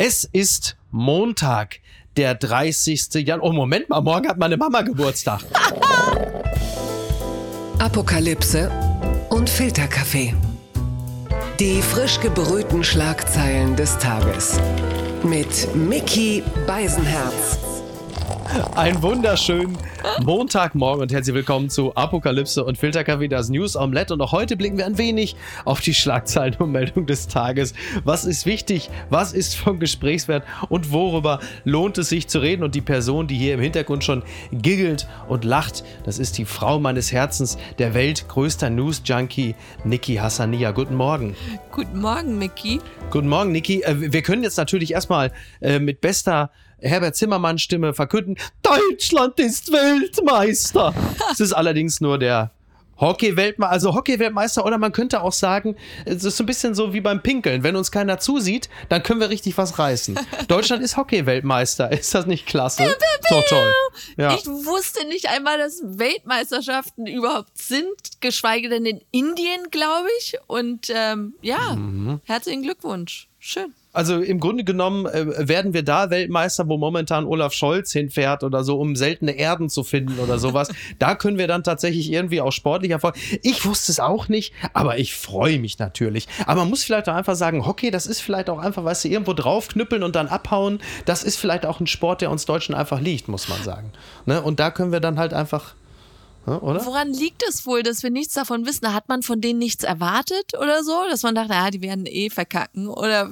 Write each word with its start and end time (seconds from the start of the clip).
Es 0.00 0.22
ist 0.22 0.76
Montag, 0.92 1.80
der 2.16 2.36
30. 2.36 3.14
Januar. 3.14 3.50
Oh, 3.50 3.52
Moment 3.52 3.88
mal, 3.88 4.00
morgen 4.00 4.28
hat 4.28 4.38
meine 4.38 4.56
Mama 4.56 4.82
Geburtstag. 4.82 5.40
Apokalypse 7.80 8.70
und 9.30 9.50
Filterkaffee. 9.50 10.36
Die 11.58 11.82
frisch 11.82 12.20
gebrühten 12.20 12.84
Schlagzeilen 12.84 13.74
des 13.74 13.98
Tages. 13.98 14.60
Mit 15.24 15.74
Mickey 15.74 16.44
Beisenherz. 16.64 17.58
Ein 18.74 19.02
wunderschönen 19.02 19.76
Montagmorgen 20.22 21.02
und 21.02 21.12
herzlich 21.12 21.34
willkommen 21.34 21.68
zu 21.68 21.94
Apokalypse 21.94 22.64
und 22.64 22.78
Filterkaffee, 22.78 23.28
das 23.28 23.50
News 23.50 23.76
Omelette. 23.76 24.14
Und 24.14 24.22
auch 24.22 24.32
heute 24.32 24.56
blicken 24.56 24.78
wir 24.78 24.86
ein 24.86 24.96
wenig 24.96 25.36
auf 25.66 25.80
die 25.80 25.92
Schlagzeilen 25.92 26.56
und 26.58 26.72
Meldung 26.72 27.04
des 27.06 27.28
Tages. 27.28 27.74
Was 28.04 28.24
ist 28.24 28.46
wichtig? 28.46 28.88
Was 29.10 29.34
ist 29.34 29.54
von 29.54 29.78
Gesprächswert? 29.78 30.44
Und 30.70 30.92
worüber 30.92 31.40
lohnt 31.64 31.98
es 31.98 32.08
sich 32.08 32.26
zu 32.28 32.38
reden? 32.38 32.62
Und 32.62 32.74
die 32.74 32.80
Person, 32.80 33.26
die 33.26 33.36
hier 33.36 33.54
im 33.54 33.60
Hintergrund 33.60 34.02
schon 34.02 34.22
giggelt 34.50 35.06
und 35.28 35.44
lacht, 35.44 35.84
das 36.04 36.18
ist 36.18 36.38
die 36.38 36.46
Frau 36.46 36.78
meines 36.78 37.12
Herzens, 37.12 37.58
der 37.78 37.92
weltgrößter 37.92 38.70
News-Junkie, 38.70 39.56
Niki 39.84 40.16
Hassania. 40.16 40.70
Guten 40.70 40.94
Morgen. 40.94 41.36
Guten 41.70 42.00
Morgen, 42.00 42.38
Mickey. 42.38 42.80
Guten 43.10 43.28
Morgen, 43.28 43.52
Niki. 43.52 43.82
Äh, 43.82 44.12
wir 44.12 44.22
können 44.22 44.42
jetzt 44.42 44.56
natürlich 44.56 44.92
erstmal 44.92 45.32
äh, 45.60 45.78
mit 45.78 46.00
bester 46.00 46.50
Herbert 46.80 47.16
Zimmermann 47.16 47.58
Stimme 47.58 47.94
verkünden, 47.94 48.36
Deutschland 48.62 49.38
ist 49.40 49.72
Weltmeister. 49.72 50.94
Es 51.32 51.40
ist 51.40 51.52
allerdings 51.52 52.00
nur 52.00 52.18
der 52.18 52.52
Hockey-Weltmeister, 52.98 53.70
also 53.70 53.94
Hockey-Weltmeister 53.94 54.64
oder 54.64 54.78
man 54.78 54.92
könnte 54.92 55.22
auch 55.22 55.32
sagen, 55.32 55.76
es 56.04 56.24
ist 56.24 56.36
so 56.36 56.42
ein 56.42 56.46
bisschen 56.46 56.74
so 56.74 56.92
wie 56.92 57.00
beim 57.00 57.22
Pinkeln. 57.22 57.62
Wenn 57.62 57.76
uns 57.76 57.92
keiner 57.92 58.18
zusieht, 58.18 58.68
dann 58.88 59.02
können 59.02 59.20
wir 59.20 59.30
richtig 59.30 59.56
was 59.56 59.78
reißen. 59.78 60.18
Deutschland 60.48 60.82
ist 60.82 60.96
Hockey-Weltmeister. 60.96 61.92
Ist 61.98 62.14
das 62.14 62.26
nicht 62.26 62.46
klasse? 62.46 62.96
so 63.28 63.42
toll. 63.48 63.72
Ja. 64.16 64.34
Ich 64.34 64.46
wusste 64.46 65.06
nicht 65.06 65.28
einmal, 65.28 65.58
dass 65.58 65.80
Weltmeisterschaften 65.84 67.06
überhaupt 67.06 67.56
sind, 67.58 68.20
geschweige 68.20 68.68
denn 68.68 68.86
in 68.86 69.00
Indien, 69.10 69.70
glaube 69.70 70.08
ich. 70.18 70.36
Und 70.46 70.90
ähm, 70.94 71.34
ja, 71.42 71.74
mhm. 71.76 72.20
herzlichen 72.24 72.62
Glückwunsch. 72.62 73.28
Schön 73.38 73.74
also 73.92 74.20
im 74.20 74.38
Grunde 74.38 74.64
genommen 74.64 75.06
äh, 75.06 75.48
werden 75.48 75.72
wir 75.72 75.82
da 75.82 76.10
Weltmeister, 76.10 76.68
wo 76.68 76.76
momentan 76.76 77.24
Olaf 77.24 77.52
Scholz 77.52 77.92
hinfährt 77.92 78.44
oder 78.44 78.62
so, 78.62 78.78
um 78.78 78.96
seltene 78.96 79.32
Erden 79.32 79.70
zu 79.70 79.82
finden 79.82 80.18
oder 80.18 80.38
sowas. 80.38 80.68
da 80.98 81.14
können 81.14 81.38
wir 81.38 81.46
dann 81.46 81.64
tatsächlich 81.64 82.12
irgendwie 82.12 82.40
auch 82.40 82.52
sportlich 82.52 82.90
Erfolg. 82.90 83.16
Ich 83.42 83.64
wusste 83.64 83.92
es 83.92 84.00
auch 84.00 84.28
nicht, 84.28 84.52
aber 84.74 84.98
ich 84.98 85.16
freue 85.16 85.58
mich 85.58 85.78
natürlich. 85.78 86.28
Aber 86.46 86.60
man 86.60 86.70
muss 86.70 86.84
vielleicht 86.84 87.08
auch 87.08 87.14
einfach 87.14 87.34
sagen, 87.34 87.66
Hockey, 87.66 87.90
das 87.90 88.06
ist 88.06 88.20
vielleicht 88.20 88.50
auch 88.50 88.58
einfach, 88.58 88.84
weißt 88.84 89.04
du, 89.04 89.08
irgendwo 89.08 89.32
draufknüppeln 89.32 90.02
und 90.02 90.14
dann 90.16 90.28
abhauen. 90.28 90.80
Das 91.06 91.24
ist 91.24 91.36
vielleicht 91.36 91.64
auch 91.64 91.80
ein 91.80 91.86
Sport, 91.86 92.20
der 92.20 92.30
uns 92.30 92.44
Deutschen 92.44 92.74
einfach 92.74 93.00
liegt, 93.00 93.28
muss 93.28 93.48
man 93.48 93.62
sagen. 93.62 93.92
Ne? 94.26 94.42
Und 94.42 94.60
da 94.60 94.70
können 94.70 94.92
wir 94.92 95.00
dann 95.00 95.18
halt 95.18 95.32
einfach 95.32 95.74
oder? 96.46 96.84
Woran 96.86 97.12
liegt 97.12 97.42
es 97.46 97.66
wohl, 97.66 97.82
dass 97.82 98.02
wir 98.02 98.10
nichts 98.10 98.32
davon 98.32 98.64
wissen? 98.64 98.94
Hat 98.94 99.08
man 99.08 99.22
von 99.22 99.40
denen 99.42 99.58
nichts 99.58 99.84
erwartet 99.84 100.54
oder 100.58 100.82
so? 100.82 100.94
Dass 101.10 101.22
man 101.22 101.34
dachte, 101.34 101.52
ja, 101.52 101.70
die 101.70 101.82
werden 101.82 102.06
eh 102.06 102.30
verkacken? 102.30 102.88
Oder 102.88 103.28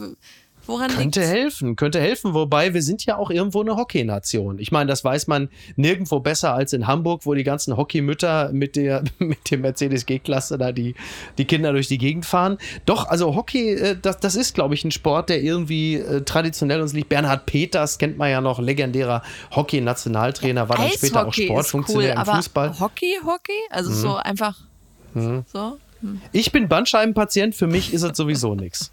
Woran 0.66 0.90
könnte 0.90 1.20
liegt's? 1.20 1.32
helfen, 1.34 1.76
könnte 1.76 2.00
helfen. 2.00 2.34
Wobei 2.34 2.74
wir 2.74 2.82
sind 2.82 3.04
ja 3.04 3.16
auch 3.16 3.30
irgendwo 3.30 3.60
eine 3.60 3.76
Hockeynation. 3.76 4.58
Ich 4.58 4.72
meine, 4.72 4.88
das 4.88 5.04
weiß 5.04 5.26
man 5.26 5.48
nirgendwo 5.76 6.20
besser 6.20 6.54
als 6.54 6.72
in 6.72 6.86
Hamburg, 6.86 7.24
wo 7.24 7.34
die 7.34 7.44
ganzen 7.44 7.76
Hockeymütter 7.76 8.50
mit 8.52 8.76
der 8.76 9.04
mit 9.18 9.50
dem 9.50 9.60
Mercedes 9.60 10.06
G-Klasse 10.06 10.58
da 10.58 10.72
die 10.72 10.94
die 11.38 11.44
Kinder 11.44 11.72
durch 11.72 11.88
die 11.88 11.98
Gegend 11.98 12.26
fahren. 12.26 12.58
Doch, 12.84 13.08
also 13.08 13.34
Hockey, 13.34 13.74
äh, 13.74 13.96
das, 14.00 14.18
das 14.18 14.36
ist, 14.36 14.54
glaube 14.54 14.74
ich, 14.74 14.84
ein 14.84 14.90
Sport, 14.90 15.28
der 15.28 15.42
irgendwie 15.42 15.94
äh, 15.94 16.22
traditionell 16.22 16.80
uns 16.80 16.92
liegt. 16.92 17.08
Bernhard 17.08 17.46
Peters 17.46 17.98
kennt 17.98 18.18
man 18.18 18.30
ja 18.30 18.40
noch, 18.40 18.58
legendärer 18.58 19.22
Hockey-Nationaltrainer, 19.54 20.68
war 20.68 20.76
dann 20.76 20.86
Eishockey 20.86 21.06
später 21.06 21.26
auch 21.26 21.32
Sportfunktionär 21.32 22.14
cool, 22.16 22.28
im 22.28 22.36
Fußball. 22.36 22.80
Hockey, 22.80 23.18
Hockey, 23.24 23.52
also 23.70 23.90
mhm. 23.90 23.94
so 23.94 24.16
einfach 24.16 24.58
mhm. 25.14 25.44
so. 25.46 25.78
Hm. 26.00 26.20
Ich 26.32 26.52
bin 26.52 26.68
Bandscheibenpatient, 26.68 27.54
für 27.54 27.66
mich 27.66 27.94
ist 27.94 28.02
es 28.02 28.16
sowieso 28.16 28.54
nichts. 28.54 28.92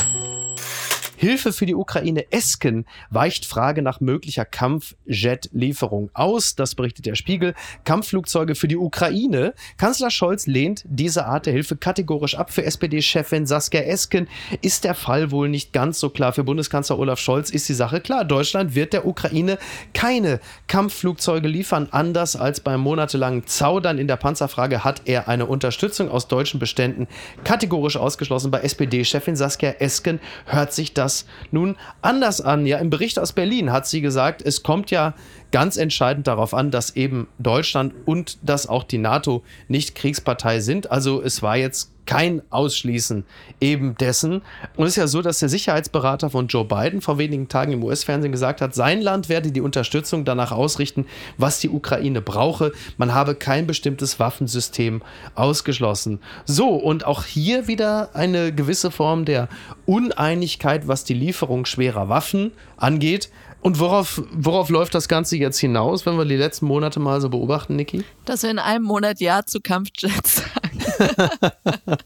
Hilfe 1.21 1.53
für 1.53 1.67
die 1.67 1.75
Ukraine. 1.75 2.31
Esken 2.31 2.87
weicht 3.11 3.45
Frage 3.45 3.83
nach 3.83 3.99
möglicher 3.99 4.43
Kampfjet-Lieferung 4.43 6.09
aus. 6.15 6.55
Das 6.55 6.73
berichtet 6.73 7.05
der 7.05 7.13
Spiegel. 7.13 7.53
Kampfflugzeuge 7.83 8.55
für 8.55 8.67
die 8.67 8.75
Ukraine. 8.75 9.53
Kanzler 9.77 10.09
Scholz 10.09 10.47
lehnt 10.47 10.83
diese 10.87 11.27
Art 11.27 11.45
der 11.45 11.53
Hilfe 11.53 11.75
kategorisch 11.75 12.33
ab. 12.33 12.51
Für 12.51 12.65
SPD-Chefin 12.65 13.45
Saskia 13.45 13.81
Esken 13.81 14.27
ist 14.63 14.83
der 14.83 14.95
Fall 14.95 15.29
wohl 15.29 15.47
nicht 15.47 15.73
ganz 15.73 15.99
so 15.99 16.09
klar. 16.09 16.33
Für 16.33 16.43
Bundeskanzler 16.43 16.97
Olaf 16.97 17.19
Scholz 17.19 17.51
ist 17.51 17.69
die 17.69 17.75
Sache 17.75 18.01
klar. 18.01 18.25
Deutschland 18.25 18.73
wird 18.73 18.91
der 18.91 19.05
Ukraine 19.05 19.59
keine 19.93 20.39
Kampfflugzeuge 20.65 21.47
liefern. 21.47 21.87
Anders 21.91 22.35
als 22.35 22.61
beim 22.61 22.79
monatelangen 22.79 23.45
Zaudern 23.45 23.99
in 23.99 24.07
der 24.07 24.15
Panzerfrage 24.15 24.83
hat 24.83 25.03
er 25.05 25.27
eine 25.27 25.45
Unterstützung 25.45 26.09
aus 26.09 26.27
deutschen 26.27 26.59
Beständen 26.59 27.07
kategorisch 27.43 27.97
ausgeschlossen. 27.97 28.49
Bei 28.49 28.61
SPD-Chefin 28.61 29.35
Saskia 29.35 29.73
Esken 29.73 30.19
hört 30.47 30.73
sich 30.73 30.95
das 30.95 31.10
das 31.11 31.25
nun 31.51 31.77
anders 32.01 32.41
an. 32.41 32.65
Ja, 32.65 32.77
im 32.77 32.89
Bericht 32.89 33.19
aus 33.19 33.33
Berlin 33.33 33.71
hat 33.71 33.87
sie 33.87 34.01
gesagt, 34.01 34.41
es 34.41 34.63
kommt 34.63 34.91
ja 34.91 35.13
ganz 35.51 35.77
entscheidend 35.77 36.27
darauf 36.27 36.53
an, 36.53 36.71
dass 36.71 36.95
eben 36.95 37.27
Deutschland 37.39 37.93
und 38.05 38.37
dass 38.41 38.67
auch 38.67 38.83
die 38.83 38.97
NATO 38.97 39.43
nicht 39.67 39.95
Kriegspartei 39.95 40.61
sind. 40.61 40.89
Also 40.91 41.21
es 41.21 41.41
war 41.41 41.57
jetzt 41.57 41.90
kein 42.05 42.41
Ausschließen 42.49 43.25
eben 43.59 43.95
dessen. 43.95 44.41
Und 44.75 44.85
es 44.85 44.91
ist 44.91 44.97
ja 44.97 45.07
so, 45.07 45.21
dass 45.21 45.39
der 45.39 45.49
Sicherheitsberater 45.49 46.29
von 46.29 46.47
Joe 46.47 46.65
Biden 46.65 47.01
vor 47.01 47.17
wenigen 47.17 47.47
Tagen 47.47 47.71
im 47.71 47.83
US-Fernsehen 47.83 48.31
gesagt 48.31 48.61
hat, 48.61 48.75
sein 48.75 49.01
Land 49.01 49.29
werde 49.29 49.51
die 49.51 49.61
Unterstützung 49.61 50.25
danach 50.25 50.51
ausrichten, 50.51 51.05
was 51.37 51.59
die 51.59 51.69
Ukraine 51.69 52.21
brauche. 52.21 52.71
Man 52.97 53.13
habe 53.13 53.35
kein 53.35 53.67
bestimmtes 53.67 54.19
Waffensystem 54.19 55.01
ausgeschlossen. 55.35 56.19
So, 56.45 56.69
und 56.69 57.05
auch 57.05 57.25
hier 57.25 57.67
wieder 57.67 58.15
eine 58.15 58.53
gewisse 58.53 58.91
Form 58.91 59.25
der 59.25 59.47
Uneinigkeit, 59.85 60.87
was 60.87 61.03
die 61.03 61.13
Lieferung 61.13 61.65
schwerer 61.65 62.09
Waffen 62.09 62.51
angeht. 62.77 63.29
Und 63.61 63.79
worauf, 63.79 64.21
worauf 64.31 64.69
läuft 64.69 64.95
das 64.95 65.07
Ganze 65.07 65.37
jetzt 65.37 65.59
hinaus, 65.59 66.05
wenn 66.05 66.17
wir 66.17 66.25
die 66.25 66.35
letzten 66.35 66.65
Monate 66.65 66.99
mal 66.99 67.21
so 67.21 67.29
beobachten, 67.29 67.75
Niki? 67.75 68.03
Dass 68.25 68.43
wir 68.43 68.49
in 68.49 68.59
einem 68.59 68.83
Monat 68.83 69.19
Ja 69.21 69.45
zu 69.45 69.61
Kampfjets 69.61 70.37
sagen. 70.37 70.81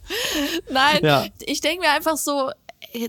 Nein, 0.70 1.00
ja. 1.02 1.26
ich 1.40 1.62
denke 1.62 1.86
mir 1.86 1.92
einfach 1.92 2.18
so, 2.18 2.52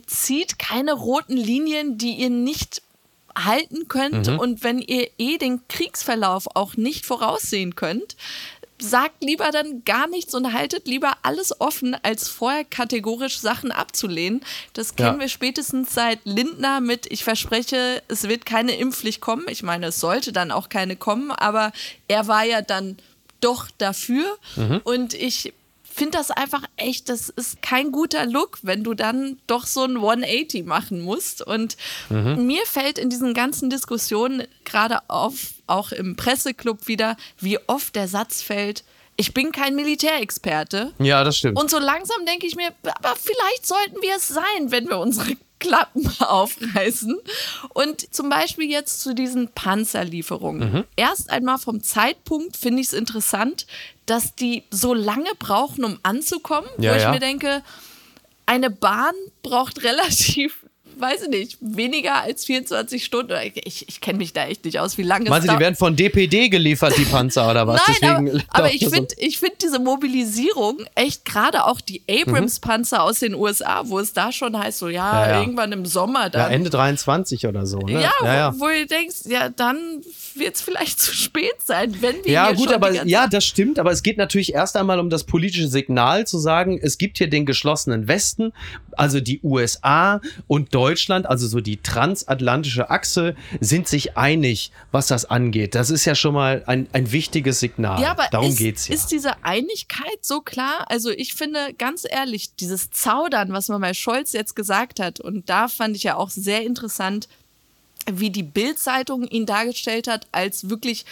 zieht 0.06 0.59
keine 0.59 0.93
roten 0.93 1.37
Linien, 1.37 1.99
die 1.99 2.12
ihr 2.12 2.31
nicht 2.31 2.83
halten 3.37 3.89
könnt. 3.89 4.29
Mhm. 4.29 4.39
Und 4.39 4.65
wenn 4.65 4.79
ihr 4.79 5.09
eh 5.19 5.39
den 5.39 5.61
Kriegsverlauf 5.69 6.47
auch 6.55 6.77
nicht 6.77 7.05
voraussehen 7.05 7.75
könnt, 7.75 8.17
sagt 8.78 9.22
lieber 9.22 9.50
dann 9.50 9.84
gar 9.84 10.06
nichts 10.09 10.34
und 10.34 10.53
haltet 10.53 10.87
lieber 10.87 11.16
alles 11.22 11.60
offen, 11.60 11.97
als 12.03 12.28
vorher 12.28 12.64
kategorisch 12.64 13.38
Sachen 13.38 13.72
abzulehnen. 13.72 14.42
Das 14.72 14.97
kennen 14.97 15.14
ja. 15.16 15.20
wir 15.20 15.28
spätestens 15.28 15.94
seit 15.94 16.20
Lindner 16.25 16.81
mit, 16.81 17.10
ich 17.10 17.25
verspreche, 17.25 18.03
es 18.09 18.25
wird 18.28 18.47
keine 18.47 18.76
Impfpflicht 18.76 19.20
kommen. 19.20 19.47
Ich 19.48 19.62
meine, 19.62 19.87
es 19.87 20.00
sollte 20.00 20.32
dann 20.32 20.50
auch 20.50 20.69
keine 20.69 20.97
kommen, 20.97 21.31
aber 21.31 21.72
er 22.09 22.26
war 22.26 22.44
ja 22.44 22.62
dann 22.62 22.97
doch 23.41 23.69
dafür. 23.78 24.25
Mhm. 24.56 24.81
Und 24.84 25.14
ich 25.14 25.53
finde 25.97 26.19
das 26.19 26.31
einfach 26.31 26.62
echt, 26.77 27.09
das 27.09 27.31
ist 27.31 27.62
kein 27.62 27.91
guter 27.91 28.27
Look, 28.27 28.59
wenn 28.62 28.84
du 28.84 28.93
dann 28.93 29.39
doch 29.47 29.67
so 29.67 29.84
ein 29.84 29.97
180 29.97 30.67
machen 30.67 31.01
musst. 31.01 31.41
Und 31.41 31.77
mhm. 32.11 32.47
mir 32.47 32.67
fällt 32.67 32.99
in 32.99 33.09
diesen 33.09 33.33
ganzen 33.33 33.71
Diskussionen 33.71 34.47
gerade 34.65 34.99
auf, 35.09 35.55
auch 35.67 35.93
im 35.93 36.15
Presseclub 36.15 36.87
wieder, 36.87 37.17
wie 37.39 37.59
oft 37.67 37.97
der 37.97 38.09
Satz 38.09 38.43
fällt, 38.43 38.85
ich 39.17 39.33
bin 39.33 39.51
kein 39.51 39.75
Militärexperte. 39.75 40.93
Ja, 40.99 41.25
das 41.25 41.39
stimmt. 41.39 41.59
Und 41.59 41.71
so 41.71 41.79
langsam 41.79 42.27
denke 42.27 42.47
ich 42.47 42.55
mir, 42.56 42.69
aber 42.83 43.17
vielleicht 43.17 43.67
sollten 43.67 44.03
wir 44.03 44.17
es 44.17 44.29
sein, 44.29 44.71
wenn 44.71 44.89
wir 44.89 44.99
unsere 44.99 45.35
Klappen 45.58 46.11
aufreißen. 46.19 47.19
Und 47.73 48.14
zum 48.14 48.29
Beispiel 48.29 48.70
jetzt 48.70 49.00
zu 49.00 49.14
diesen 49.14 49.49
Panzerlieferungen. 49.49 50.73
Mhm. 50.73 50.85
Erst 50.97 51.31
einmal 51.31 51.58
vom 51.58 51.82
Zeitpunkt 51.82 52.56
finde 52.56 52.81
ich 52.81 52.88
es 52.88 52.93
interessant, 52.93 53.67
dass 54.06 54.35
die 54.35 54.64
so 54.70 54.94
lange 54.94 55.31
brauchen, 55.38 55.85
um 55.85 55.99
anzukommen, 56.03 56.69
ja, 56.79 56.93
wo 56.93 56.97
ich 56.97 57.03
ja. 57.03 57.12
mir 57.12 57.20
denke, 57.20 57.62
eine 58.47 58.70
Bahn 58.70 59.14
braucht 59.43 59.82
relativ 59.82 60.66
weiß 60.98 61.22
ich 61.22 61.28
nicht, 61.28 61.58
weniger 61.60 62.22
als 62.22 62.44
24 62.44 63.04
Stunden. 63.04 63.32
Ich, 63.64 63.88
ich 63.88 64.00
kenne 64.00 64.19
mich 64.19 64.32
da 64.32 64.46
echt 64.46 64.64
nicht 64.64 64.78
aus, 64.78 64.98
wie 64.98 65.02
lange 65.02 65.28
Meinst 65.28 65.46
es 65.46 65.52
du, 65.52 65.56
die 65.56 65.62
werden 65.62 65.76
von 65.76 65.96
DPD 65.96 66.48
geliefert, 66.48 66.94
die 66.96 67.04
Panzer, 67.04 67.50
oder 67.50 67.66
was? 67.66 67.82
Nein, 67.87 67.96
Deswegen 68.00 68.31
aber, 68.48 68.66
aber 68.66 68.75
ich 68.75 68.88
finde 68.88 69.14
ich 69.19 69.38
find 69.38 69.54
diese 69.62 69.78
Mobilisierung 69.78 70.78
echt 70.94 71.25
gerade 71.25 71.64
auch 71.64 71.81
die 71.81 72.02
Abrams-Panzer 72.08 72.98
mhm. 72.98 73.02
aus 73.02 73.19
den 73.20 73.34
USA, 73.34 73.82
wo 73.84 73.98
es 73.98 74.12
da 74.12 74.32
schon 74.32 74.58
heißt, 74.58 74.78
so 74.78 74.88
ja, 74.88 75.25
ja, 75.25 75.31
ja. 75.31 75.40
irgendwann 75.40 75.72
im 75.72 75.87
Sommer 75.87 76.31
dann. 76.31 76.43
Ja, 76.43 76.48
Ende 76.48 76.70
23 76.70 77.46
oder 77.46 77.66
so, 77.66 77.78
ne? 77.78 78.02
Ja, 78.02 78.12
ja, 78.25 78.54
wo, 78.54 78.60
wo 78.60 78.69
du 78.69 78.87
denkst, 78.87 79.26
ja, 79.26 79.48
dann 79.48 80.02
wird 80.38 80.56
es 80.56 80.62
vielleicht 80.62 81.00
zu 81.00 81.15
spät 81.15 81.62
sein, 81.65 81.97
wenn 82.00 82.25
wir 82.25 82.33
Ja, 82.33 82.53
gut, 82.53 82.73
aber 82.73 83.05
ja, 83.05 83.27
das 83.27 83.44
stimmt, 83.44 83.79
aber 83.79 83.91
es 83.91 84.03
geht 84.03 84.19
natürlich 84.19 84.55
erst 84.55 84.77
einmal 84.77 85.00
um 85.00 85.11
das 85.11 85.25
politische 85.25 85.69
Signal 85.69 86.27
zu 86.27 86.38
sagen, 86.38 86.79
es 86.81 86.99
gibt 86.99 87.19
hier 87.19 87.29
den 87.29 87.47
geschlossenen 87.47 88.09
Westen, 88.09 88.53
also 88.93 89.21
die 89.21 89.41
USA 89.43 90.21
und 90.47 90.75
Deutschland, 90.75 91.27
also 91.27 91.47
so 91.47 91.61
die 91.61 91.79
transatlantische 91.79 92.91
Achse, 92.91 93.37
sind 93.61 93.88
sich 93.88 94.17
einig, 94.17 94.71
was 94.91 95.06
das 95.06 95.25
angeht. 95.25 95.75
Das 95.75 95.91
ist 95.91 96.05
ja 96.05 96.15
schon 96.15 96.35
mal 96.35 96.62
ein, 96.67 96.89
ein 96.93 97.12
wichtiges 97.12 97.61
Signal. 97.61 98.00
Ja, 98.00 98.12
aber 98.12 98.29
Darum 98.31 98.50
ist, 98.50 98.59
geht's 98.59 98.89
ja. 98.89 98.94
Ist 98.94 99.09
diese 99.09 99.44
Einigkeit 99.44 100.19
so 100.23 100.41
klar? 100.41 100.87
Also 100.89 101.11
ich 101.11 101.35
finde 101.35 101.75
ganz 101.77 102.05
ehrlich, 102.09 102.55
dieses 102.56 102.91
Zaudern, 102.91 103.53
was 103.53 103.69
man 103.69 103.81
bei 103.81 103.94
Scholz 103.94 104.32
jetzt 104.32 104.56
gesagt 104.56 105.00
hat, 105.00 105.21
und 105.21 105.49
da 105.49 105.69
fand 105.69 105.97
ich 105.97 106.03
ja 106.03 106.17
auch 106.17 106.31
sehr 106.31 106.62
interessant, 106.62 107.29
wie 108.11 108.31
die 108.31 108.43
Bild-Zeitung 108.43 109.26
ihn 109.26 109.47
dargestellt 109.47 110.08
hat, 110.08 110.26
als 110.32 110.69
wirklich 110.70 111.05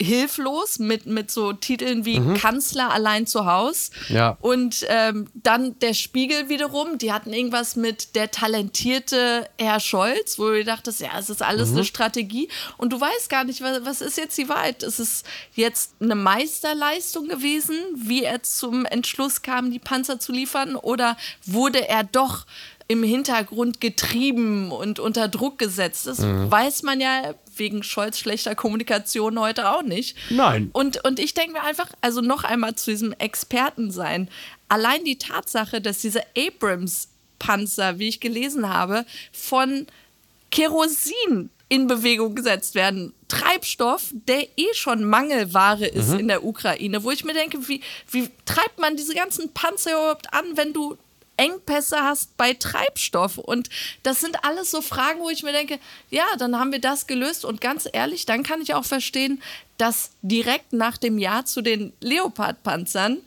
hilflos 0.00 0.78
mit, 0.78 1.06
mit 1.06 1.30
so 1.30 1.52
Titeln 1.52 2.04
wie 2.06 2.20
mhm. 2.20 2.34
Kanzler 2.34 2.90
allein 2.90 3.26
zu 3.26 3.44
Haus. 3.44 3.90
Ja. 4.08 4.38
Und 4.40 4.86
ähm, 4.88 5.28
dann 5.34 5.78
der 5.80 5.92
Spiegel 5.92 6.48
wiederum, 6.48 6.96
die 6.96 7.12
hatten 7.12 7.32
irgendwas 7.32 7.76
mit 7.76 8.16
der 8.16 8.30
talentierte 8.30 9.48
Herr 9.58 9.78
Scholz, 9.78 10.38
wo 10.38 10.48
du 10.48 10.64
dachtest, 10.64 11.00
ja, 11.00 11.10
es 11.18 11.28
ist 11.28 11.42
alles 11.42 11.70
mhm. 11.70 11.76
eine 11.76 11.84
Strategie. 11.84 12.48
Und 12.78 12.92
du 12.92 13.00
weißt 13.00 13.28
gar 13.28 13.44
nicht, 13.44 13.60
was, 13.60 13.84
was 13.84 14.00
ist 14.00 14.16
jetzt 14.16 14.38
die 14.38 14.48
Wahrheit? 14.48 14.82
Ist 14.82 15.00
es 15.00 15.22
jetzt 15.54 15.92
eine 16.00 16.14
Meisterleistung 16.14 17.28
gewesen, 17.28 17.76
wie 17.94 18.24
er 18.24 18.42
zum 18.42 18.86
Entschluss 18.86 19.42
kam, 19.42 19.70
die 19.70 19.78
Panzer 19.78 20.18
zu 20.18 20.32
liefern? 20.32 20.76
Oder 20.76 21.18
wurde 21.44 21.86
er 21.88 22.04
doch 22.04 22.46
im 22.90 23.04
Hintergrund 23.04 23.80
getrieben 23.80 24.72
und 24.72 24.98
unter 24.98 25.28
Druck 25.28 25.60
gesetzt. 25.60 26.08
Das 26.08 26.18
mhm. 26.18 26.50
weiß 26.50 26.82
man 26.82 27.00
ja 27.00 27.34
wegen 27.54 27.84
Scholz 27.84 28.18
schlechter 28.18 28.56
Kommunikation 28.56 29.38
heute 29.38 29.70
auch 29.70 29.82
nicht. 29.82 30.16
Nein. 30.28 30.70
Und, 30.72 31.04
und 31.04 31.20
ich 31.20 31.32
denke 31.32 31.52
mir 31.52 31.62
einfach, 31.62 31.86
also 32.00 32.20
noch 32.20 32.42
einmal 32.42 32.74
zu 32.74 32.90
diesem 32.90 33.12
Experten 33.12 33.92
sein. 33.92 34.28
Allein 34.68 35.04
die 35.04 35.18
Tatsache, 35.18 35.80
dass 35.80 36.00
diese 36.00 36.22
Abrams-Panzer, 36.36 38.00
wie 38.00 38.08
ich 38.08 38.18
gelesen 38.18 38.68
habe, 38.68 39.06
von 39.30 39.86
Kerosin 40.50 41.48
in 41.68 41.86
Bewegung 41.86 42.34
gesetzt 42.34 42.74
werden. 42.74 43.14
Treibstoff, 43.28 44.10
der 44.12 44.48
eh 44.56 44.74
schon 44.74 45.04
Mangelware 45.04 45.86
ist 45.86 46.08
mhm. 46.08 46.18
in 46.18 46.26
der 46.28 46.42
Ukraine, 46.44 47.04
wo 47.04 47.12
ich 47.12 47.24
mir 47.24 47.34
denke, 47.34 47.68
wie, 47.68 47.82
wie 48.10 48.30
treibt 48.46 48.80
man 48.80 48.96
diese 48.96 49.14
ganzen 49.14 49.52
Panzer 49.52 49.92
überhaupt 49.92 50.34
an, 50.34 50.56
wenn 50.56 50.72
du 50.72 50.98
Engpässe 51.40 52.02
hast 52.02 52.36
bei 52.36 52.52
Treibstoff. 52.52 53.38
Und 53.38 53.70
das 54.02 54.20
sind 54.20 54.44
alles 54.44 54.70
so 54.70 54.82
Fragen, 54.82 55.20
wo 55.20 55.30
ich 55.30 55.42
mir 55.42 55.52
denke, 55.52 55.78
ja, 56.10 56.26
dann 56.38 56.58
haben 56.58 56.70
wir 56.70 56.80
das 56.80 57.06
gelöst. 57.06 57.46
Und 57.46 57.62
ganz 57.62 57.88
ehrlich, 57.90 58.26
dann 58.26 58.42
kann 58.42 58.60
ich 58.60 58.74
auch 58.74 58.84
verstehen, 58.84 59.42
dass 59.78 60.10
direkt 60.20 60.74
nach 60.74 60.98
dem 60.98 61.18
Ja 61.18 61.44
zu 61.46 61.62
den 61.62 61.94
Leopard-Panzern 62.00 63.18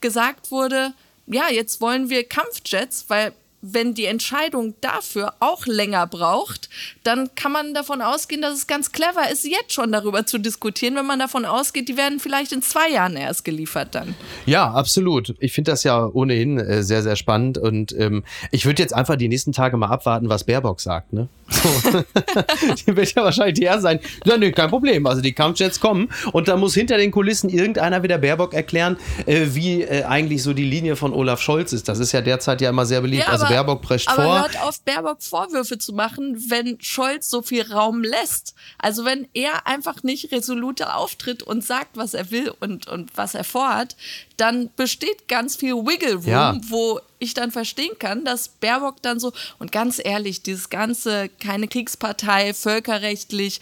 gesagt 0.00 0.50
wurde, 0.50 0.92
ja, 1.26 1.48
jetzt 1.48 1.80
wollen 1.80 2.10
wir 2.10 2.24
Kampfjets, 2.24 3.04
weil 3.06 3.32
wenn 3.62 3.94
die 3.94 4.06
Entscheidung 4.06 4.74
dafür 4.80 5.34
auch 5.40 5.66
länger 5.66 6.06
braucht, 6.06 6.70
dann 7.04 7.34
kann 7.34 7.52
man 7.52 7.74
davon 7.74 8.00
ausgehen, 8.00 8.40
dass 8.42 8.54
es 8.54 8.66
ganz 8.66 8.92
clever 8.92 9.30
ist, 9.30 9.44
jetzt 9.44 9.72
schon 9.72 9.92
darüber 9.92 10.26
zu 10.26 10.38
diskutieren, 10.38 10.96
wenn 10.96 11.06
man 11.06 11.18
davon 11.18 11.44
ausgeht, 11.44 11.88
die 11.88 11.96
werden 11.96 12.20
vielleicht 12.20 12.52
in 12.52 12.62
zwei 12.62 12.90
Jahren 12.90 13.16
erst 13.16 13.44
geliefert 13.44 13.94
dann. 13.94 14.14
Ja, 14.46 14.70
absolut. 14.72 15.34
Ich 15.40 15.52
finde 15.52 15.72
das 15.72 15.84
ja 15.84 16.06
ohnehin 16.06 16.58
äh, 16.58 16.82
sehr, 16.82 17.02
sehr 17.02 17.16
spannend 17.16 17.58
und 17.58 17.92
ähm, 17.92 18.24
ich 18.50 18.64
würde 18.64 18.82
jetzt 18.82 18.94
einfach 18.94 19.16
die 19.16 19.28
nächsten 19.28 19.52
Tage 19.52 19.76
mal 19.76 19.88
abwarten, 19.88 20.28
was 20.28 20.44
Baerbock 20.44 20.80
sagt. 20.80 21.12
Ne? 21.12 21.28
So. 21.48 21.68
die 22.86 22.96
wird 22.96 23.14
ja 23.14 23.24
wahrscheinlich 23.24 23.54
die 23.54 23.64
erste 23.64 23.82
sein. 23.82 24.00
Ja, 24.24 24.36
nee, 24.36 24.52
kein 24.52 24.70
Problem. 24.70 25.06
Also 25.06 25.20
die 25.20 25.32
Kampfjets 25.32 25.80
kommen 25.80 26.08
und 26.32 26.48
da 26.48 26.56
muss 26.56 26.74
hinter 26.74 26.96
den 26.96 27.10
Kulissen 27.10 27.50
irgendeiner 27.50 28.02
wieder 28.02 28.18
Baerbock 28.18 28.54
erklären, 28.54 28.96
äh, 29.26 29.46
wie 29.50 29.82
äh, 29.82 30.04
eigentlich 30.04 30.42
so 30.42 30.52
die 30.52 30.64
Linie 30.64 30.96
von 30.96 31.12
Olaf 31.12 31.40
Scholz 31.40 31.72
ist. 31.72 31.88
Das 31.88 31.98
ist 31.98 32.12
ja 32.12 32.20
derzeit 32.20 32.60
ja 32.60 32.70
immer 32.70 32.86
sehr 32.86 33.00
beliebt. 33.00 33.24
Ja, 33.26 33.32
also 33.32 33.49
Baerbock 33.50 33.82
prescht 33.82 34.08
aber 34.08 34.22
vor. 34.22 34.32
Aber 34.32 34.40
hört 34.42 34.62
auf, 34.62 34.80
Baerbock 34.80 35.22
Vorwürfe 35.22 35.78
zu 35.78 35.92
machen, 35.92 36.50
wenn 36.50 36.78
Scholz 36.80 37.28
so 37.28 37.42
viel 37.42 37.70
Raum 37.70 38.02
lässt. 38.02 38.54
Also 38.78 39.04
wenn 39.04 39.28
er 39.34 39.66
einfach 39.66 40.02
nicht 40.02 40.32
resoluter 40.32 40.96
auftritt 40.96 41.42
und 41.42 41.64
sagt, 41.64 41.96
was 41.96 42.14
er 42.14 42.30
will 42.30 42.52
und, 42.60 42.86
und 42.88 43.16
was 43.16 43.34
er 43.34 43.44
vorhat, 43.44 43.96
dann 44.36 44.70
besteht 44.76 45.28
ganz 45.28 45.56
viel 45.56 45.74
Wiggle 45.74 46.14
Room, 46.14 46.26
ja. 46.26 46.56
wo 46.68 47.00
ich 47.18 47.34
dann 47.34 47.50
verstehen 47.50 47.98
kann, 47.98 48.24
dass 48.24 48.48
Baerbock 48.48 49.02
dann 49.02 49.20
so, 49.20 49.32
und 49.58 49.72
ganz 49.72 50.00
ehrlich, 50.02 50.42
dieses 50.42 50.70
ganze, 50.70 51.28
keine 51.28 51.68
Kriegspartei, 51.68 52.54
völkerrechtlich, 52.54 53.60